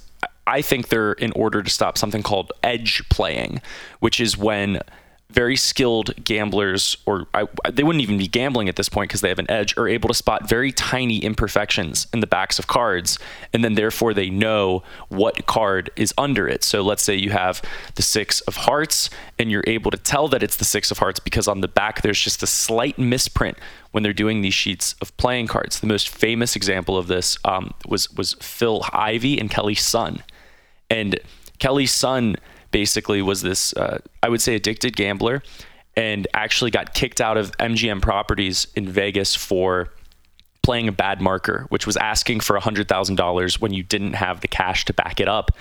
I 0.48 0.62
think 0.62 0.88
they're 0.88 1.12
in 1.12 1.34
order 1.34 1.62
to 1.62 1.70
stop 1.70 1.98
something 1.98 2.24
called 2.24 2.54
edge 2.64 3.04
playing, 3.10 3.62
which 4.00 4.22
is 4.22 4.38
when 4.38 4.80
very 5.30 5.56
skilled 5.56 6.24
gamblers, 6.24 6.98
or 7.06 7.28
I, 7.34 7.48
they 7.72 7.84
wouldn't 7.84 8.04
even 8.04 8.18
be 8.18 8.28
gambling 8.28 8.70
at 8.70 8.76
this 8.76 8.88
point 8.88 9.10
because 9.10 9.22
they 9.22 9.30
have 9.30 9.40
an 9.40 9.50
edge, 9.50 9.76
are 9.78 9.88
able 9.88 10.08
to 10.08 10.14
spot 10.14 10.48
very 10.48 10.72
tiny 10.72 11.18
imperfections 11.18 12.08
in 12.14 12.20
the 12.20 12.28
backs 12.28 12.60
of 12.60 12.68
cards, 12.68 13.20
and 13.52 13.64
then 13.64 13.74
therefore 13.74 14.14
they 14.14 14.30
know 14.30 14.84
what 15.10 15.46
card 15.46 15.90
is 15.96 16.14
under 16.18 16.48
it. 16.48 16.64
So 16.64 16.82
let's 16.82 17.04
say 17.04 17.16
you 17.16 17.32
have 17.32 17.62
the 17.96 18.02
six 18.02 18.42
of 18.42 18.56
hearts, 18.56 19.10
and 19.40 19.52
you're 19.52 19.64
able 19.68 19.92
to 19.92 19.98
tell 19.98 20.28
that 20.30 20.44
it's 20.44 20.58
the 20.58 20.66
six 20.66 20.92
of 20.92 21.00
hearts 21.00 21.20
because 21.20 21.48
on 21.48 21.62
the 21.62 21.68
back 21.68 22.02
there's 22.02 22.20
just 22.20 22.44
a 22.44 22.48
slight 22.48 22.98
misprint 23.00 23.58
when 23.92 24.04
they're 24.04 24.14
doing 24.14 24.42
these 24.42 24.54
sheets 24.54 24.94
of 25.02 25.16
playing 25.18 25.48
cards. 25.48 25.80
The 25.80 25.88
most 25.88 26.08
famous 26.08 26.56
example 26.56 26.98
of 26.98 27.08
this 27.08 27.38
um, 27.44 27.74
was 27.88 28.12
was 28.14 28.34
Phil 28.42 28.86
Ivey 28.94 29.40
and 29.40 29.50
Kelly 29.50 29.76
Sun, 29.76 30.24
and 30.90 31.20
Kelly 31.60 31.88
Sun 31.88 32.36
basically 32.76 33.22
was 33.22 33.42
this, 33.42 33.72
uh, 33.78 34.00
I 34.22 34.28
would 34.28 34.42
say, 34.42 34.54
addicted 34.54 34.98
gambler 34.98 35.42
and 35.96 36.28
actually 36.34 36.72
got 36.72 36.94
kicked 36.94 37.22
out 37.22 37.38
of 37.38 37.56
MGM 37.58 38.02
properties 38.02 38.68
in 38.76 38.90
Vegas 38.90 39.34
for 39.34 39.94
playing 40.62 40.90
a 40.90 40.92
bad 40.92 41.22
marker, 41.22 41.68
which 41.70 41.88
was 41.88 41.96
asking 41.96 42.42
for 42.42 42.60
$100,000 42.60 43.62
when 43.62 43.74
you 43.74 43.82
didn't 43.82 44.12
have 44.12 44.42
the 44.42 44.50
cash 44.50 44.84
to 44.84 44.94
back 44.94 45.22
it 45.22 45.30
up. 45.30 45.52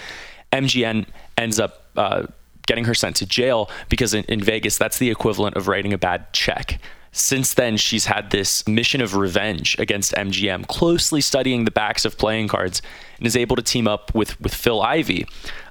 MGM 0.52 1.06
ends 1.38 1.60
up 1.60 1.84
uh, 1.96 2.26
getting 2.66 2.84
her 2.84 2.94
sent 2.94 3.14
to 3.14 3.26
jail 3.26 3.70
because 3.88 4.12
in, 4.12 4.24
in 4.24 4.40
Vegas, 4.40 4.76
that's 4.76 4.98
the 4.98 5.08
equivalent 5.08 5.54
of 5.54 5.68
writing 5.68 5.92
a 5.92 5.98
bad 5.98 6.32
check. 6.32 6.80
Since 7.12 7.54
then, 7.54 7.76
she's 7.76 8.06
had 8.06 8.30
this 8.30 8.66
mission 8.66 9.00
of 9.00 9.14
revenge 9.14 9.76
against 9.78 10.14
MGM, 10.14 10.66
closely 10.66 11.20
studying 11.20 11.64
the 11.64 11.70
backs 11.70 12.04
of 12.04 12.18
playing 12.18 12.48
cards, 12.48 12.82
and 13.18 13.26
is 13.28 13.36
able 13.36 13.54
to 13.54 13.62
team 13.62 13.86
up 13.86 14.12
with, 14.16 14.40
with 14.40 14.52
Phil 14.52 14.82
Ivey 14.82 15.24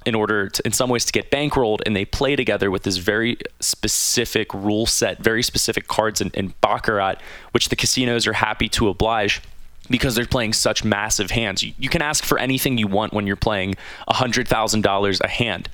in 0.05 0.15
order 0.15 0.49
to, 0.49 0.65
in 0.65 0.71
some 0.71 0.89
ways, 0.89 1.05
to 1.05 1.11
get 1.11 1.31
bankrolled. 1.31 1.81
And 1.85 1.95
they 1.95 2.05
play 2.05 2.35
together 2.35 2.69
with 2.71 2.83
this 2.83 2.97
very 2.97 3.37
specific 3.59 4.53
rule 4.53 4.85
set, 4.85 5.19
very 5.19 5.43
specific 5.43 5.87
cards 5.87 6.21
in, 6.21 6.29
in 6.33 6.53
Baccarat, 6.61 7.15
which 7.51 7.69
the 7.69 7.75
casinos 7.75 8.27
are 8.27 8.33
happy 8.33 8.69
to 8.69 8.89
oblige 8.89 9.41
because 9.89 10.15
they're 10.15 10.25
playing 10.25 10.53
such 10.53 10.83
massive 10.83 11.31
hands. 11.31 11.63
You, 11.63 11.73
you 11.77 11.89
can 11.89 12.01
ask 12.01 12.23
for 12.23 12.37
anything 12.37 12.77
you 12.77 12.87
want 12.87 13.13
when 13.13 13.27
you're 13.27 13.35
playing 13.35 13.75
$100,000 14.09 15.21
a 15.21 15.27
hand. 15.27 15.69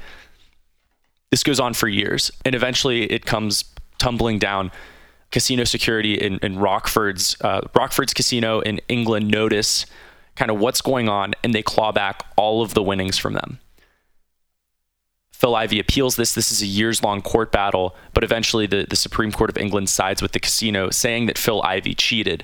This 1.31 1.43
goes 1.43 1.59
on 1.59 1.73
for 1.73 1.87
years, 1.87 2.31
and 2.43 2.55
eventually 2.55 3.03
it 3.03 3.25
comes 3.25 3.65
tumbling 3.99 4.39
down 4.39 4.71
casino 5.31 5.63
security 5.63 6.15
in, 6.15 6.39
in 6.39 6.55
Crockfords 6.55 7.35
uh, 7.43 7.61
Crockfords 7.69 8.15
casino 8.15 8.61
in 8.61 8.81
England 8.87 9.27
notice 9.27 9.85
kind 10.35 10.49
of 10.49 10.57
what's 10.57 10.81
going 10.81 11.09
on, 11.09 11.33
and 11.43 11.53
they 11.53 11.61
claw 11.61 11.91
back 11.91 12.23
all 12.35 12.61
of 12.61 12.73
the 12.73 12.81
winnings 12.81 13.17
from 13.17 13.33
them. 13.33 13.59
Phil 15.39 15.55
Ivey 15.55 15.79
appeals 15.79 16.17
this. 16.17 16.33
This 16.35 16.51
is 16.51 16.61
a 16.61 16.65
years 16.65 17.01
long 17.01 17.21
court 17.21 17.49
battle, 17.49 17.95
but 18.13 18.25
eventually 18.25 18.67
the, 18.67 18.85
the 18.89 18.97
Supreme 18.97 19.31
Court 19.31 19.49
of 19.49 19.57
England 19.57 19.89
sides 19.89 20.21
with 20.21 20.33
the 20.33 20.39
casino, 20.39 20.89
saying 20.89 21.27
that 21.27 21.37
Phil 21.37 21.63
Ivey 21.63 21.95
cheated. 21.95 22.43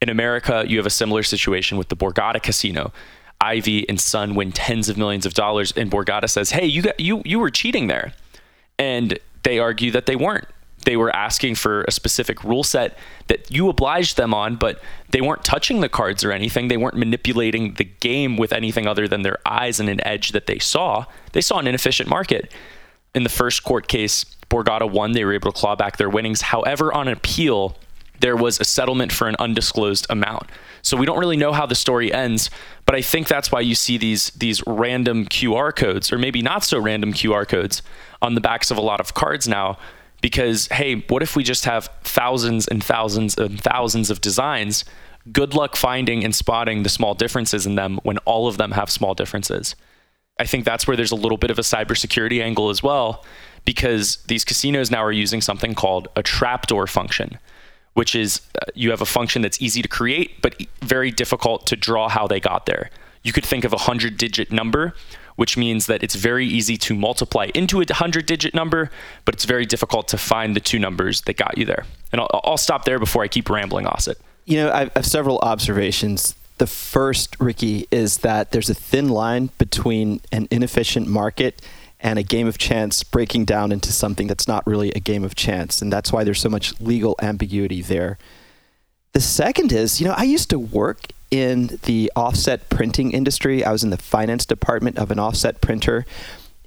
In 0.00 0.08
America, 0.08 0.64
you 0.64 0.76
have 0.76 0.86
a 0.86 0.90
similar 0.90 1.24
situation 1.24 1.78
with 1.78 1.88
the 1.88 1.96
Borgata 1.96 2.40
Casino. 2.40 2.92
Ivey 3.40 3.88
and 3.88 4.00
Sun 4.00 4.36
win 4.36 4.52
tens 4.52 4.88
of 4.88 4.96
millions 4.96 5.26
of 5.26 5.34
dollars, 5.34 5.72
and 5.72 5.90
Borgata 5.90 6.30
says, 6.30 6.52
"Hey, 6.52 6.64
you 6.64 6.82
got 6.82 7.00
you 7.00 7.22
you 7.24 7.40
were 7.40 7.50
cheating 7.50 7.88
there," 7.88 8.12
and 8.78 9.18
they 9.42 9.58
argue 9.58 9.90
that 9.90 10.06
they 10.06 10.14
weren't 10.14 10.46
they 10.88 10.96
were 10.96 11.14
asking 11.14 11.54
for 11.54 11.84
a 11.86 11.90
specific 11.90 12.42
rule 12.42 12.64
set 12.64 12.96
that 13.26 13.50
you 13.50 13.68
obliged 13.68 14.16
them 14.16 14.32
on, 14.32 14.56
but 14.56 14.80
they 15.10 15.20
weren't 15.20 15.44
touching 15.44 15.82
the 15.82 15.88
cards 15.90 16.24
or 16.24 16.32
anything. 16.32 16.68
They 16.68 16.78
weren't 16.78 16.96
manipulating 16.96 17.74
the 17.74 17.84
game 17.84 18.38
with 18.38 18.54
anything 18.54 18.86
other 18.86 19.06
than 19.06 19.20
their 19.20 19.36
eyes 19.44 19.78
and 19.80 19.90
an 19.90 20.00
edge 20.06 20.32
that 20.32 20.46
they 20.46 20.58
saw. 20.58 21.04
They 21.32 21.42
saw 21.42 21.58
an 21.58 21.66
inefficient 21.66 22.08
market. 22.08 22.54
In 23.14 23.22
the 23.22 23.28
first 23.28 23.64
court 23.64 23.86
case, 23.86 24.24
Borgata 24.48 24.90
won. 24.90 25.12
They 25.12 25.26
were 25.26 25.34
able 25.34 25.52
to 25.52 25.58
claw 25.58 25.76
back 25.76 25.98
their 25.98 26.08
winnings. 26.08 26.40
However, 26.40 26.90
on 26.90 27.06
appeal, 27.06 27.76
there 28.20 28.34
was 28.34 28.58
a 28.58 28.64
settlement 28.64 29.12
for 29.12 29.28
an 29.28 29.36
undisclosed 29.38 30.06
amount. 30.08 30.44
So 30.80 30.96
we 30.96 31.04
don't 31.04 31.18
really 31.18 31.36
know 31.36 31.52
how 31.52 31.66
the 31.66 31.74
story 31.74 32.10
ends, 32.10 32.48
but 32.86 32.94
I 32.94 33.02
think 33.02 33.28
that's 33.28 33.52
why 33.52 33.60
you 33.60 33.74
see 33.74 33.98
these 33.98 34.30
these 34.30 34.62
random 34.66 35.26
QR 35.26 35.76
codes 35.76 36.10
or 36.10 36.16
maybe 36.16 36.40
not 36.40 36.64
so 36.64 36.78
random 36.78 37.12
QR 37.12 37.46
codes 37.46 37.82
on 38.22 38.34
the 38.34 38.40
backs 38.40 38.70
of 38.70 38.78
a 38.78 38.80
lot 38.80 39.00
of 39.00 39.12
cards 39.12 39.46
now 39.46 39.76
because 40.20 40.68
hey 40.68 41.04
what 41.08 41.22
if 41.22 41.36
we 41.36 41.42
just 41.42 41.64
have 41.64 41.88
thousands 42.02 42.66
and 42.68 42.82
thousands 42.82 43.36
and 43.36 43.60
thousands 43.60 44.10
of 44.10 44.20
designs? 44.20 44.84
Good 45.30 45.54
luck 45.54 45.76
finding 45.76 46.24
and 46.24 46.34
spotting 46.34 46.82
the 46.82 46.88
small 46.88 47.14
differences 47.14 47.66
in 47.66 47.74
them 47.74 47.98
when 48.02 48.18
all 48.18 48.48
of 48.48 48.56
them 48.56 48.72
have 48.72 48.90
small 48.90 49.14
differences. 49.14 49.76
I 50.40 50.46
think 50.46 50.64
that's 50.64 50.86
where 50.86 50.96
there's 50.96 51.10
a 51.10 51.16
little 51.16 51.36
bit 51.36 51.50
of 51.50 51.58
a 51.58 51.62
cybersecurity 51.62 52.42
angle 52.42 52.70
as 52.70 52.82
well 52.82 53.24
because 53.64 54.16
these 54.28 54.44
casinos 54.44 54.90
now 54.90 55.02
are 55.02 55.12
using 55.12 55.40
something 55.40 55.74
called 55.74 56.08
a 56.16 56.22
trapdoor 56.22 56.86
function 56.86 57.38
which 57.98 58.14
is 58.14 58.42
uh, 58.62 58.64
you 58.76 58.90
have 58.90 59.00
a 59.00 59.06
function 59.06 59.42
that's 59.42 59.60
easy 59.60 59.82
to 59.82 59.88
create 59.88 60.40
but 60.40 60.54
very 60.82 61.10
difficult 61.10 61.66
to 61.66 61.74
draw 61.74 62.08
how 62.08 62.28
they 62.28 62.38
got 62.38 62.64
there. 62.64 62.90
You 63.24 63.32
could 63.32 63.44
think 63.44 63.64
of 63.64 63.72
a 63.72 63.76
100 63.76 64.16
digit 64.16 64.52
number 64.52 64.94
which 65.38 65.56
means 65.56 65.86
that 65.86 66.02
it's 66.02 66.16
very 66.16 66.44
easy 66.44 66.76
to 66.76 66.96
multiply 66.96 67.48
into 67.54 67.76
a 67.76 67.86
100 67.86 68.26
digit 68.26 68.54
number, 68.54 68.90
but 69.24 69.36
it's 69.36 69.44
very 69.44 69.64
difficult 69.64 70.08
to 70.08 70.18
find 70.18 70.56
the 70.56 70.60
two 70.60 70.80
numbers 70.80 71.20
that 71.22 71.36
got 71.36 71.56
you 71.56 71.64
there. 71.64 71.86
And 72.10 72.20
I'll, 72.20 72.40
I'll 72.42 72.56
stop 72.56 72.84
there 72.84 72.98
before 72.98 73.22
I 73.22 73.28
keep 73.28 73.48
rambling, 73.48 73.86
Asit. 73.86 74.16
You 74.46 74.56
know, 74.56 74.72
I 74.72 74.90
have 74.96 75.06
several 75.06 75.38
observations. 75.38 76.34
The 76.56 76.66
first, 76.66 77.36
Ricky, 77.38 77.86
is 77.92 78.18
that 78.18 78.50
there's 78.50 78.68
a 78.68 78.74
thin 78.74 79.10
line 79.10 79.50
between 79.58 80.20
an 80.32 80.48
inefficient 80.50 81.06
market 81.06 81.62
and 82.00 82.18
a 82.18 82.24
game 82.24 82.48
of 82.48 82.58
chance 82.58 83.04
breaking 83.04 83.44
down 83.44 83.70
into 83.70 83.92
something 83.92 84.26
that's 84.26 84.48
not 84.48 84.66
really 84.66 84.90
a 84.90 85.00
game 85.00 85.22
of 85.22 85.36
chance. 85.36 85.80
And 85.80 85.92
that's 85.92 86.12
why 86.12 86.24
there's 86.24 86.40
so 86.40 86.48
much 86.48 86.80
legal 86.80 87.14
ambiguity 87.22 87.80
there. 87.80 88.18
The 89.12 89.20
second 89.20 89.70
is, 89.70 90.00
you 90.00 90.08
know, 90.08 90.14
I 90.16 90.24
used 90.24 90.50
to 90.50 90.58
work 90.58 91.12
in 91.30 91.78
the 91.82 92.10
offset 92.16 92.68
printing 92.68 93.12
industry. 93.12 93.64
I 93.64 93.72
was 93.72 93.84
in 93.84 93.90
the 93.90 93.96
finance 93.96 94.46
department 94.46 94.98
of 94.98 95.10
an 95.10 95.18
offset 95.18 95.60
printer. 95.60 96.06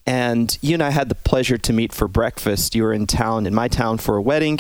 And 0.06 0.58
you 0.62 0.74
and 0.74 0.84
I 0.84 0.90
had 0.90 1.10
the 1.10 1.16
pleasure 1.16 1.58
to 1.58 1.74
meet 1.74 1.94
for 1.94 2.08
breakfast. 2.08 2.76
You 2.76 2.84
were 2.84 2.94
in 2.94 3.08
town, 3.08 3.46
in 3.46 3.54
my 3.54 3.68
town, 3.68 3.98
for 3.98 4.18
a 4.18 4.22
wedding 4.22 4.60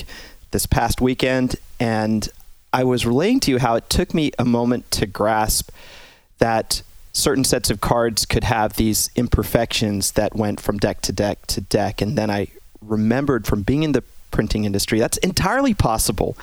this 0.51 0.65
past 0.65 1.01
weekend. 1.01 1.55
And 1.79 2.29
I 2.73 2.83
was 2.83 3.05
relaying 3.05 3.39
to 3.41 3.51
you 3.51 3.59
how 3.59 3.75
it 3.75 3.89
took 3.89 4.13
me 4.13 4.31
a 4.37 4.45
moment 4.45 4.89
to 4.91 5.05
grasp 5.05 5.71
that 6.37 6.83
certain 7.13 7.43
sets 7.43 7.69
of 7.69 7.81
cards 7.81 8.25
could 8.25 8.45
have 8.45 8.73
these 8.73 9.09
imperfections 9.15 10.11
that 10.11 10.35
went 10.35 10.61
from 10.61 10.77
deck 10.77 11.01
to 11.01 11.11
deck 11.11 11.45
to 11.47 11.61
deck. 11.61 12.01
And 12.01 12.17
then 12.17 12.29
I 12.29 12.47
remembered 12.81 13.45
from 13.45 13.63
being 13.63 13.83
in 13.83 13.91
the 13.91 14.03
printing 14.31 14.65
industry. 14.65 14.99
That's 14.99 15.17
entirely 15.17 15.73
possible. 15.73 16.37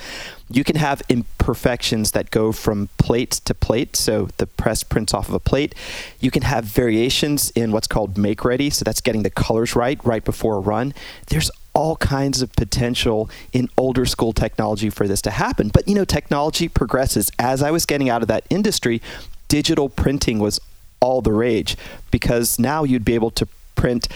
You 0.50 0.64
can 0.64 0.76
have 0.76 1.02
imperfections 1.08 2.12
that 2.12 2.30
go 2.30 2.52
from 2.52 2.88
plate 2.98 3.32
to 3.44 3.54
plate, 3.54 3.96
so 3.96 4.28
the 4.36 4.46
press 4.46 4.82
prints 4.82 5.12
off 5.12 5.28
of 5.28 5.34
a 5.34 5.40
plate. 5.40 5.74
You 6.20 6.30
can 6.30 6.42
have 6.42 6.64
variations 6.64 7.50
in 7.50 7.72
what's 7.72 7.86
called 7.88 8.16
make 8.16 8.44
ready, 8.44 8.70
so 8.70 8.84
that's 8.84 9.00
getting 9.00 9.22
the 9.22 9.30
colors 9.30 9.74
right 9.74 10.02
right 10.04 10.24
before 10.24 10.56
a 10.56 10.60
run. 10.60 10.94
There's 11.26 11.50
all 11.74 11.96
kinds 11.96 12.42
of 12.42 12.52
potential 12.54 13.30
in 13.52 13.68
older 13.76 14.04
school 14.04 14.32
technology 14.32 14.90
for 14.90 15.06
this 15.06 15.22
to 15.22 15.30
happen. 15.30 15.68
But 15.68 15.86
you 15.86 15.94
know, 15.94 16.04
technology 16.04 16.68
progresses. 16.68 17.30
As 17.38 17.62
I 17.62 17.70
was 17.70 17.86
getting 17.86 18.08
out 18.08 18.22
of 18.22 18.28
that 18.28 18.44
industry, 18.50 19.00
digital 19.48 19.88
printing 19.88 20.38
was 20.38 20.60
all 21.00 21.22
the 21.22 21.32
rage 21.32 21.76
because 22.10 22.58
now 22.58 22.84
you'd 22.84 23.04
be 23.04 23.14
able 23.14 23.30
to 23.30 23.46
print 23.76 24.08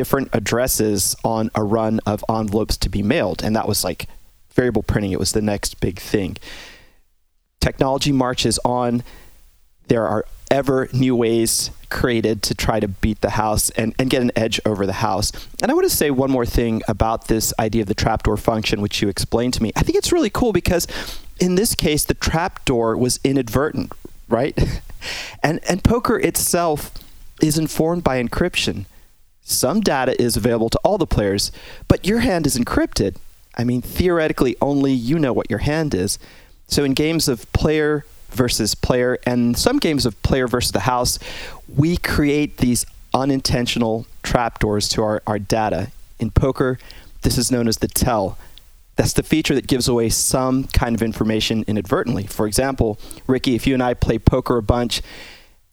different 0.00 0.30
addresses 0.32 1.14
on 1.24 1.50
a 1.54 1.62
run 1.62 2.00
of 2.06 2.24
envelopes 2.26 2.78
to 2.78 2.88
be 2.88 3.02
mailed. 3.02 3.44
And 3.44 3.54
that 3.54 3.68
was 3.68 3.84
like 3.84 4.06
variable 4.52 4.82
printing, 4.82 5.12
it 5.12 5.18
was 5.18 5.32
the 5.32 5.42
next 5.42 5.78
big 5.78 5.98
thing. 5.98 6.38
Technology 7.60 8.10
marches 8.10 8.58
on. 8.64 9.02
There 9.88 10.06
are 10.06 10.24
ever 10.50 10.88
new 10.94 11.14
ways 11.14 11.70
created 11.90 12.42
to 12.44 12.54
try 12.54 12.80
to 12.80 12.88
beat 12.88 13.20
the 13.20 13.28
house 13.42 13.68
and, 13.70 13.94
and 13.98 14.08
get 14.08 14.22
an 14.22 14.32
edge 14.34 14.58
over 14.64 14.86
the 14.86 14.94
house. 14.94 15.32
And 15.60 15.70
I 15.70 15.74
want 15.74 15.86
to 15.90 15.94
say 15.94 16.10
one 16.10 16.30
more 16.30 16.46
thing 16.46 16.80
about 16.88 17.28
this 17.28 17.52
idea 17.58 17.82
of 17.82 17.88
the 17.88 17.94
trapdoor 17.94 18.38
function, 18.38 18.80
which 18.80 19.02
you 19.02 19.08
explained 19.10 19.52
to 19.54 19.62
me. 19.62 19.70
I 19.76 19.82
think 19.82 19.98
it's 19.98 20.12
really 20.12 20.30
cool 20.30 20.54
because 20.54 20.86
in 21.38 21.56
this 21.56 21.74
case, 21.74 22.06
the 22.06 22.14
trapdoor 22.14 22.96
was 22.96 23.20
inadvertent, 23.22 23.92
right? 24.30 24.58
and, 25.42 25.60
and 25.68 25.84
poker 25.84 26.18
itself 26.18 26.90
is 27.42 27.58
informed 27.58 28.02
by 28.02 28.22
encryption. 28.22 28.86
Some 29.50 29.80
data 29.80 30.20
is 30.20 30.36
available 30.36 30.70
to 30.70 30.78
all 30.84 30.96
the 30.96 31.06
players, 31.06 31.50
but 31.88 32.06
your 32.06 32.20
hand 32.20 32.46
is 32.46 32.56
encrypted. 32.56 33.16
I 33.56 33.64
mean, 33.64 33.82
theoretically, 33.82 34.56
only 34.60 34.92
you 34.92 35.18
know 35.18 35.32
what 35.32 35.50
your 35.50 35.58
hand 35.58 35.92
is. 35.92 36.18
So 36.68 36.84
in 36.84 36.94
games 36.94 37.28
of 37.28 37.52
player 37.52 38.04
versus 38.30 38.76
player, 38.76 39.18
and 39.26 39.58
some 39.58 39.78
games 39.78 40.06
of 40.06 40.20
player 40.22 40.46
versus 40.46 40.70
the 40.70 40.80
house, 40.80 41.18
we 41.68 41.96
create 41.96 42.58
these 42.58 42.86
unintentional 43.12 44.06
trapdoors 44.22 44.88
to 44.90 45.02
our, 45.02 45.22
our 45.26 45.40
data. 45.40 45.90
In 46.20 46.30
poker, 46.30 46.78
this 47.22 47.36
is 47.36 47.50
known 47.50 47.66
as 47.66 47.78
the 47.78 47.88
tell. 47.88 48.38
That's 48.94 49.14
the 49.14 49.24
feature 49.24 49.56
that 49.56 49.66
gives 49.66 49.88
away 49.88 50.10
some 50.10 50.64
kind 50.64 50.94
of 50.94 51.02
information 51.02 51.64
inadvertently. 51.66 52.26
For 52.26 52.46
example, 52.46 53.00
Ricky, 53.26 53.56
if 53.56 53.66
you 53.66 53.74
and 53.74 53.82
I 53.82 53.94
play 53.94 54.18
poker 54.18 54.58
a 54.58 54.62
bunch 54.62 55.02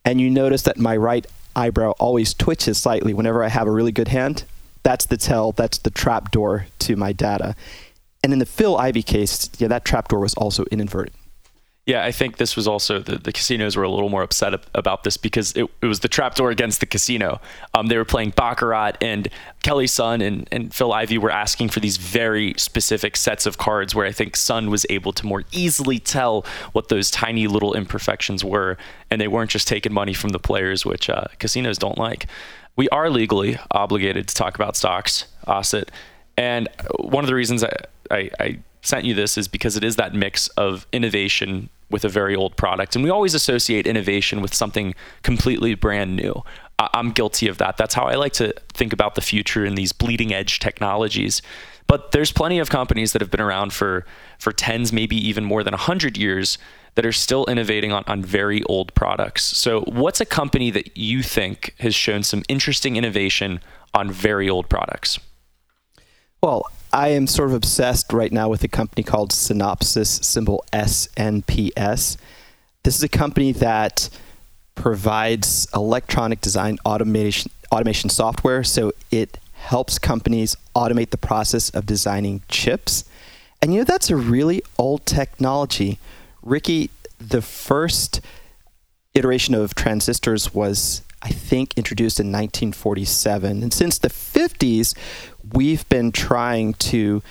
and 0.03 0.19
you 0.19 0.29
notice 0.29 0.63
that 0.63 0.77
my 0.77 0.95
right 0.95 1.27
eyebrow 1.57 1.91
always 1.99 2.33
twitches 2.33 2.77
slightly 2.77 3.13
whenever 3.13 3.43
I 3.43 3.49
have 3.49 3.67
a 3.67 3.71
really 3.71 3.91
good 3.91 4.07
hand. 4.07 4.45
That's 4.83 5.05
the 5.05 5.17
tell, 5.17 5.51
that's 5.51 5.79
the 5.79 5.89
trap 5.89 6.31
door 6.31 6.67
to 6.79 6.95
my 6.95 7.11
data. 7.11 7.55
And 8.23 8.31
in 8.31 8.39
the 8.39 8.45
Phil 8.45 8.77
Ivey 8.77 9.03
case, 9.03 9.49
yeah, 9.57 9.67
that 9.67 9.83
trap 9.83 10.07
door 10.07 10.19
was 10.19 10.33
also 10.35 10.63
inadvertent. 10.71 11.15
Yeah, 11.87 12.03
I 12.03 12.11
think 12.11 12.35
this 12.35 12.57
was 12.57 12.67
also 12.67 12.99
the, 12.99 13.17
the 13.17 13.31
casinos 13.31 13.77
were 13.77 13.83
a 13.83 13.89
little 13.89 14.09
more 14.09 14.21
upset 14.21 14.53
about 14.75 15.05
this 15.05 15.15
because 15.15 15.53
it, 15.53 15.71
it 15.81 15.85
was 15.85 16.01
the 16.01 16.09
trapdoor 16.09 16.51
against 16.51 16.81
the 16.81 16.85
casino. 16.85 17.39
Um, 17.73 17.87
they 17.87 17.95
were 17.95 18.03
playing 18.03 18.31
Baccarat, 18.31 18.97
and 19.01 19.29
Kelly 19.63 19.87
Sun 19.87 20.19
and, 20.19 20.49
and 20.51 20.73
Phil 20.73 20.91
Ivey 20.91 21.17
were 21.17 21.31
asking 21.31 21.69
for 21.69 21.79
these 21.79 21.95
very 21.95 22.53
specific 22.57 23.15
sets 23.15 23.45
of 23.45 23.57
cards 23.57 23.95
where 23.95 24.05
I 24.05 24.11
think 24.11 24.35
Sun 24.35 24.69
was 24.69 24.85
able 24.89 25.13
to 25.13 25.25
more 25.25 25.45
easily 25.53 25.97
tell 25.97 26.45
what 26.73 26.89
those 26.89 27.09
tiny 27.09 27.47
little 27.47 27.73
imperfections 27.73 28.43
were, 28.43 28.77
and 29.09 29.21
they 29.21 29.29
weren't 29.29 29.49
just 29.49 29.65
taking 29.65 29.93
money 29.93 30.13
from 30.13 30.31
the 30.31 30.39
players, 30.39 30.85
which 30.85 31.09
uh, 31.09 31.23
casinos 31.39 31.77
don't 31.77 31.97
like. 31.97 32.27
We 32.75 32.89
are 32.89 33.09
legally 33.09 33.59
obligated 33.71 34.27
to 34.27 34.35
talk 34.35 34.55
about 34.55 34.75
stocks, 34.75 35.23
Asit, 35.47 35.87
and 36.35 36.67
one 36.99 37.23
of 37.23 37.29
the 37.29 37.35
reasons 37.35 37.63
I, 37.63 37.71
I, 38.11 38.29
I 38.41 38.59
sent 38.81 39.05
you 39.05 39.13
this 39.13 39.37
is 39.37 39.47
because 39.47 39.77
it 39.77 39.85
is 39.85 39.95
that 39.95 40.13
mix 40.13 40.49
of 40.49 40.85
innovation 40.91 41.69
with 41.89 42.03
a 42.03 42.09
very 42.09 42.35
old 42.35 42.55
product. 42.57 42.95
And 42.95 43.03
we 43.03 43.09
always 43.09 43.33
associate 43.33 43.87
innovation 43.87 44.41
with 44.41 44.53
something 44.53 44.93
completely 45.23 45.73
brand 45.75 46.15
new. 46.15 46.43
I'm 46.79 47.11
guilty 47.11 47.47
of 47.47 47.57
that. 47.57 47.77
That's 47.77 47.95
how 47.95 48.05
I 48.05 48.15
like 48.15 48.33
to 48.33 48.53
think 48.73 48.93
about 48.93 49.15
the 49.15 49.21
future 49.21 49.65
in 49.65 49.75
these 49.75 49.91
bleeding 49.91 50.33
edge 50.33 50.59
technologies. 50.59 51.41
But 51.87 52.11
there's 52.11 52.31
plenty 52.31 52.59
of 52.59 52.69
companies 52.69 53.13
that 53.13 53.21
have 53.21 53.31
been 53.31 53.41
around 53.41 53.73
for 53.73 54.05
for 54.37 54.51
tens, 54.51 54.93
maybe 54.93 55.15
even 55.15 55.43
more 55.43 55.63
than 55.63 55.71
100 55.71 56.17
years 56.17 56.57
that 56.95 57.05
are 57.05 57.13
still 57.13 57.45
innovating 57.45 57.91
on, 57.91 58.03
on 58.07 58.23
very 58.23 58.63
old 58.63 58.93
products. 58.93 59.43
So, 59.43 59.81
what's 59.81 60.19
a 60.19 60.25
company 60.25 60.69
that 60.71 60.97
you 60.97 61.23
think 61.23 61.73
has 61.79 61.95
shown 61.95 62.23
some 62.23 62.43
interesting 62.49 62.97
innovation 62.97 63.61
on 63.93 64.11
very 64.11 64.49
old 64.49 64.67
products? 64.67 65.19
Well, 66.41 66.65
I 66.93 67.09
am 67.09 67.27
sort 67.27 67.49
of 67.49 67.55
obsessed 67.55 68.13
right 68.13 68.31
now 68.31 68.49
with 68.49 68.63
a 68.63 68.67
company 68.67 69.03
called 69.03 69.31
Synopsys, 69.31 70.23
symbol 70.23 70.63
SNPS. 70.71 72.17
This 72.83 72.95
is 72.95 73.03
a 73.03 73.09
company 73.09 73.51
that 73.53 74.09
provides 74.75 75.67
electronic 75.73 76.39
design 76.39 76.77
automation 76.85 77.51
automation 77.71 78.09
software 78.09 78.63
so 78.63 78.93
it 79.11 79.39
helps 79.53 79.99
companies 79.99 80.55
automate 80.75 81.09
the 81.09 81.17
process 81.17 81.69
of 81.71 81.85
designing 81.85 82.41
chips. 82.47 83.03
And 83.61 83.73
you 83.73 83.81
know 83.81 83.83
that's 83.83 84.09
a 84.09 84.15
really 84.15 84.61
old 84.77 85.05
technology. 85.05 85.99
Ricky, 86.41 86.89
the 87.19 87.41
first 87.41 88.21
iteration 89.13 89.55
of 89.55 89.75
transistors 89.75 90.53
was 90.53 91.01
I 91.21 91.29
think 91.29 91.77
introduced 91.77 92.19
in 92.19 92.27
1947. 92.27 93.63
And 93.63 93.73
since 93.73 93.97
the 93.97 94.09
50s, 94.09 94.95
we've 95.53 95.87
been 95.89 96.11
trying 96.11 96.73
to 96.75 97.23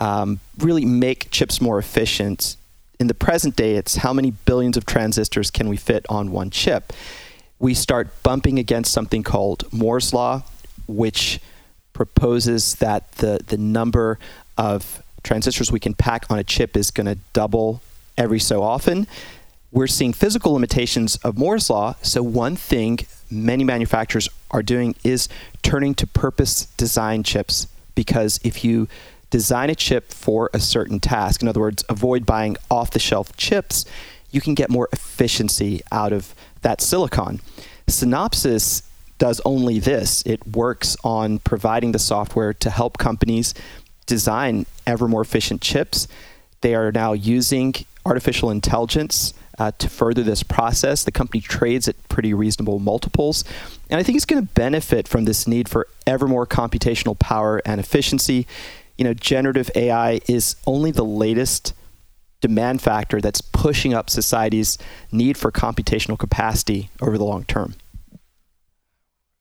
um, 0.00 0.40
really 0.58 0.84
make 0.84 1.30
chips 1.30 1.60
more 1.60 1.78
efficient. 1.78 2.56
In 2.98 3.06
the 3.06 3.14
present 3.14 3.56
day, 3.56 3.76
it's 3.76 3.96
how 3.96 4.12
many 4.12 4.30
billions 4.30 4.76
of 4.76 4.86
transistors 4.86 5.50
can 5.50 5.68
we 5.68 5.76
fit 5.76 6.06
on 6.08 6.30
one 6.30 6.50
chip? 6.50 6.92
We 7.58 7.74
start 7.74 8.22
bumping 8.22 8.58
against 8.58 8.92
something 8.92 9.22
called 9.22 9.64
Moore's 9.72 10.12
Law, 10.12 10.42
which 10.86 11.40
proposes 11.92 12.76
that 12.76 13.10
the, 13.12 13.40
the 13.46 13.56
number 13.56 14.18
of 14.56 15.02
transistors 15.22 15.72
we 15.72 15.80
can 15.80 15.94
pack 15.94 16.30
on 16.30 16.38
a 16.38 16.44
chip 16.44 16.76
is 16.76 16.90
going 16.90 17.06
to 17.06 17.18
double 17.32 17.82
every 18.16 18.40
so 18.40 18.62
often. 18.62 19.06
We're 19.72 19.86
seeing 19.86 20.12
physical 20.12 20.52
limitations 20.52 21.16
of 21.16 21.36
Moore's 21.36 21.68
Law, 21.68 21.96
so 22.02 22.22
one 22.22 22.54
thing 22.54 23.00
many 23.34 23.64
manufacturers 23.64 24.28
are 24.50 24.62
doing 24.62 24.94
is 25.04 25.28
turning 25.62 25.94
to 25.96 26.06
purpose 26.06 26.66
design 26.76 27.22
chips 27.22 27.66
because 27.94 28.40
if 28.44 28.64
you 28.64 28.88
design 29.30 29.70
a 29.70 29.74
chip 29.74 30.12
for 30.12 30.50
a 30.54 30.60
certain 30.60 31.00
task, 31.00 31.42
in 31.42 31.48
other 31.48 31.60
words, 31.60 31.84
avoid 31.88 32.24
buying 32.24 32.56
off 32.70 32.90
the 32.90 32.98
shelf 32.98 33.36
chips, 33.36 33.84
you 34.30 34.40
can 34.40 34.54
get 34.54 34.70
more 34.70 34.88
efficiency 34.92 35.80
out 35.90 36.12
of 36.12 36.34
that 36.62 36.80
silicon. 36.80 37.40
Synopsys 37.86 38.82
does 39.18 39.40
only 39.44 39.78
this 39.78 40.22
it 40.26 40.44
works 40.46 40.96
on 41.04 41.38
providing 41.38 41.92
the 41.92 41.98
software 41.98 42.52
to 42.52 42.70
help 42.70 42.98
companies 42.98 43.54
design 44.06 44.66
ever 44.86 45.08
more 45.08 45.22
efficient 45.22 45.60
chips. 45.60 46.08
They 46.60 46.74
are 46.74 46.92
now 46.92 47.12
using 47.12 47.74
artificial 48.04 48.50
intelligence 48.50 49.32
uh, 49.58 49.72
to 49.78 49.88
further 49.88 50.22
this 50.22 50.42
process. 50.42 51.04
The 51.04 51.12
company 51.12 51.40
trades 51.40 51.88
at 51.88 52.08
pretty 52.08 52.34
reasonable 52.34 52.78
multiples. 52.78 53.44
And 53.90 53.98
I 53.98 54.02
think 54.02 54.16
it's 54.16 54.24
going 54.24 54.44
to 54.44 54.52
benefit 54.54 55.08
from 55.08 55.24
this 55.24 55.46
need 55.46 55.68
for 55.68 55.88
ever 56.06 56.26
more 56.26 56.46
computational 56.46 57.18
power 57.18 57.60
and 57.64 57.80
efficiency. 57.80 58.46
You 58.98 59.04
know, 59.04 59.14
generative 59.14 59.70
AI 59.74 60.20
is 60.28 60.56
only 60.66 60.90
the 60.90 61.04
latest 61.04 61.74
demand 62.40 62.82
factor 62.82 63.20
that's 63.20 63.40
pushing 63.40 63.94
up 63.94 64.10
society's 64.10 64.76
need 65.10 65.38
for 65.38 65.50
computational 65.50 66.18
capacity 66.18 66.90
over 67.00 67.16
the 67.16 67.24
long 67.24 67.44
term 67.44 67.74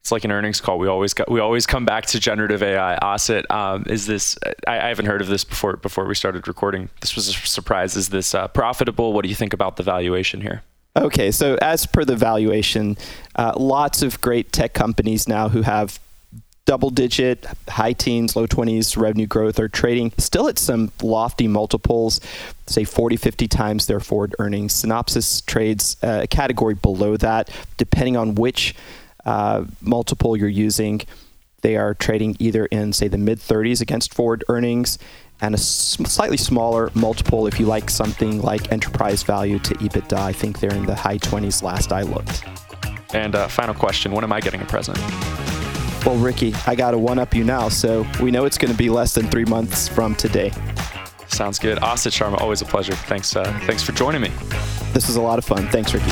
it's 0.04 0.12
like 0.12 0.26
an 0.26 0.32
earnings 0.34 0.60
call. 0.60 0.80
We 0.80 0.90
always 0.90 1.14
got, 1.14 1.32
we 1.32 1.40
always 1.40 1.66
come 1.66 1.86
back 1.86 2.08
to 2.08 2.20
generative 2.20 2.62
AI. 2.62 3.00
Asit, 3.02 3.50
um, 3.50 3.86
is 3.88 4.06
this? 4.06 4.38
I, 4.68 4.78
I, 4.78 4.90
haven't 4.90 5.06
heard 5.06 5.22
of 5.22 5.30
this 5.30 5.46
before. 5.46 5.78
Before 5.78 6.04
we 6.04 6.14
started 6.14 6.46
recording, 6.46 6.90
this 7.00 7.16
was 7.16 7.30
a 7.30 7.32
surprise. 7.32 7.96
Is 7.96 8.10
this 8.10 8.36
uh, 8.36 8.50
profitable? 8.50 9.14
What 9.14 9.24
do 9.24 9.30
you 9.30 9.36
think 9.36 9.54
about 9.54 9.78
the 9.78 9.84
valuation 9.84 10.42
here? 10.42 10.62
Okay, 10.98 11.32
so 11.32 11.58
as 11.62 11.86
per 11.86 12.04
the 12.04 12.18
valuation, 12.18 12.98
uh, 13.38 13.54
lots 13.56 14.02
of 14.02 14.20
great 14.20 14.52
tech 14.52 14.74
companies 14.74 15.26
now 15.26 15.48
who 15.48 15.62
have 15.62 16.02
double 16.66 16.90
digit, 16.90 17.46
high 17.70 17.94
teens, 17.94 18.36
low 18.36 18.46
20s 18.46 18.98
revenue 18.98 19.26
growth 19.26 19.58
are 19.58 19.70
trading 19.70 20.12
still 20.18 20.50
at 20.50 20.60
some 20.60 20.92
lofty 21.02 21.48
multiples, 21.48 22.20
say 22.68 22.84
40, 22.84 23.16
50 23.16 23.48
times 23.48 23.88
their 23.88 24.02
forward 24.02 24.36
earnings. 24.38 24.74
Synopsys 24.74 25.46
trades 25.46 25.96
uh, 26.04 26.22
a 26.24 26.28
category 26.28 26.74
below 26.74 27.16
that, 27.18 27.50
depending 27.78 28.18
on 28.18 28.36
which 28.36 28.76
uh, 29.26 29.66
multiple 29.82 30.36
you're 30.38 30.48
using, 30.48 31.02
they 31.62 31.78
are 31.78 31.94
trading 31.94 32.36
either 32.40 32.66
in, 32.66 32.94
say, 32.94 33.08
the 33.08 33.18
mid 33.18 33.40
30s 33.40 33.82
against 33.82 34.14
forward 34.14 34.44
earnings 34.50 35.00
and 35.42 35.56
a 35.56 35.58
slightly 35.58 36.38
smaller 36.38 36.92
multiple 36.94 37.48
if 37.48 37.60
you 37.60 37.66
like 37.66 37.90
something 37.90 38.42
like 38.42 38.72
enterprise 38.72 39.24
value 39.24 39.60
to 39.60 39.74
EBITDA. 39.76 40.18
I 40.18 40.32
think 40.32 40.60
they're 40.60 40.74
in 40.74 40.86
the 40.86 40.96
high 40.96 41.18
20s 41.18 41.64
last 41.64 41.92
I 41.92 42.04
looked. 42.04 42.44
And 43.14 43.36
uh, 43.36 43.48
final 43.48 43.74
question 43.76 44.12
when 44.12 44.24
am 44.24 44.32
I 44.32 44.40
getting 44.40 44.62
a 44.62 44.66
present? 44.66 44.98
Well, 46.06 46.16
Ricky, 46.18 46.54
I 46.68 46.76
got 46.76 46.92
to 46.92 46.98
one 46.98 47.20
up 47.20 47.34
you 47.34 47.44
now, 47.44 47.70
so 47.70 48.06
we 48.22 48.30
know 48.30 48.46
it's 48.46 48.58
going 48.58 48.72
to 48.72 48.78
be 48.78 48.90
less 48.90 49.14
than 49.14 49.28
three 49.30 49.46
months 49.46 49.88
from 49.88 50.16
today. 50.16 50.52
Sounds 51.28 51.60
good. 51.60 51.78
Asit 51.80 52.12
Sharma, 52.12 52.40
always 52.42 52.62
a 52.62 52.66
pleasure. 52.66 52.94
Thanks, 52.94 53.36
uh, 53.36 53.46
thanks 53.66 53.84
for 53.84 53.92
joining 53.94 54.22
me. 54.22 54.32
This 54.94 55.08
was 55.08 55.16
a 55.16 55.22
lot 55.22 55.40
of 55.40 55.46
fun. 55.46 55.68
Thanks, 55.70 55.94
Ricky. 55.94 56.12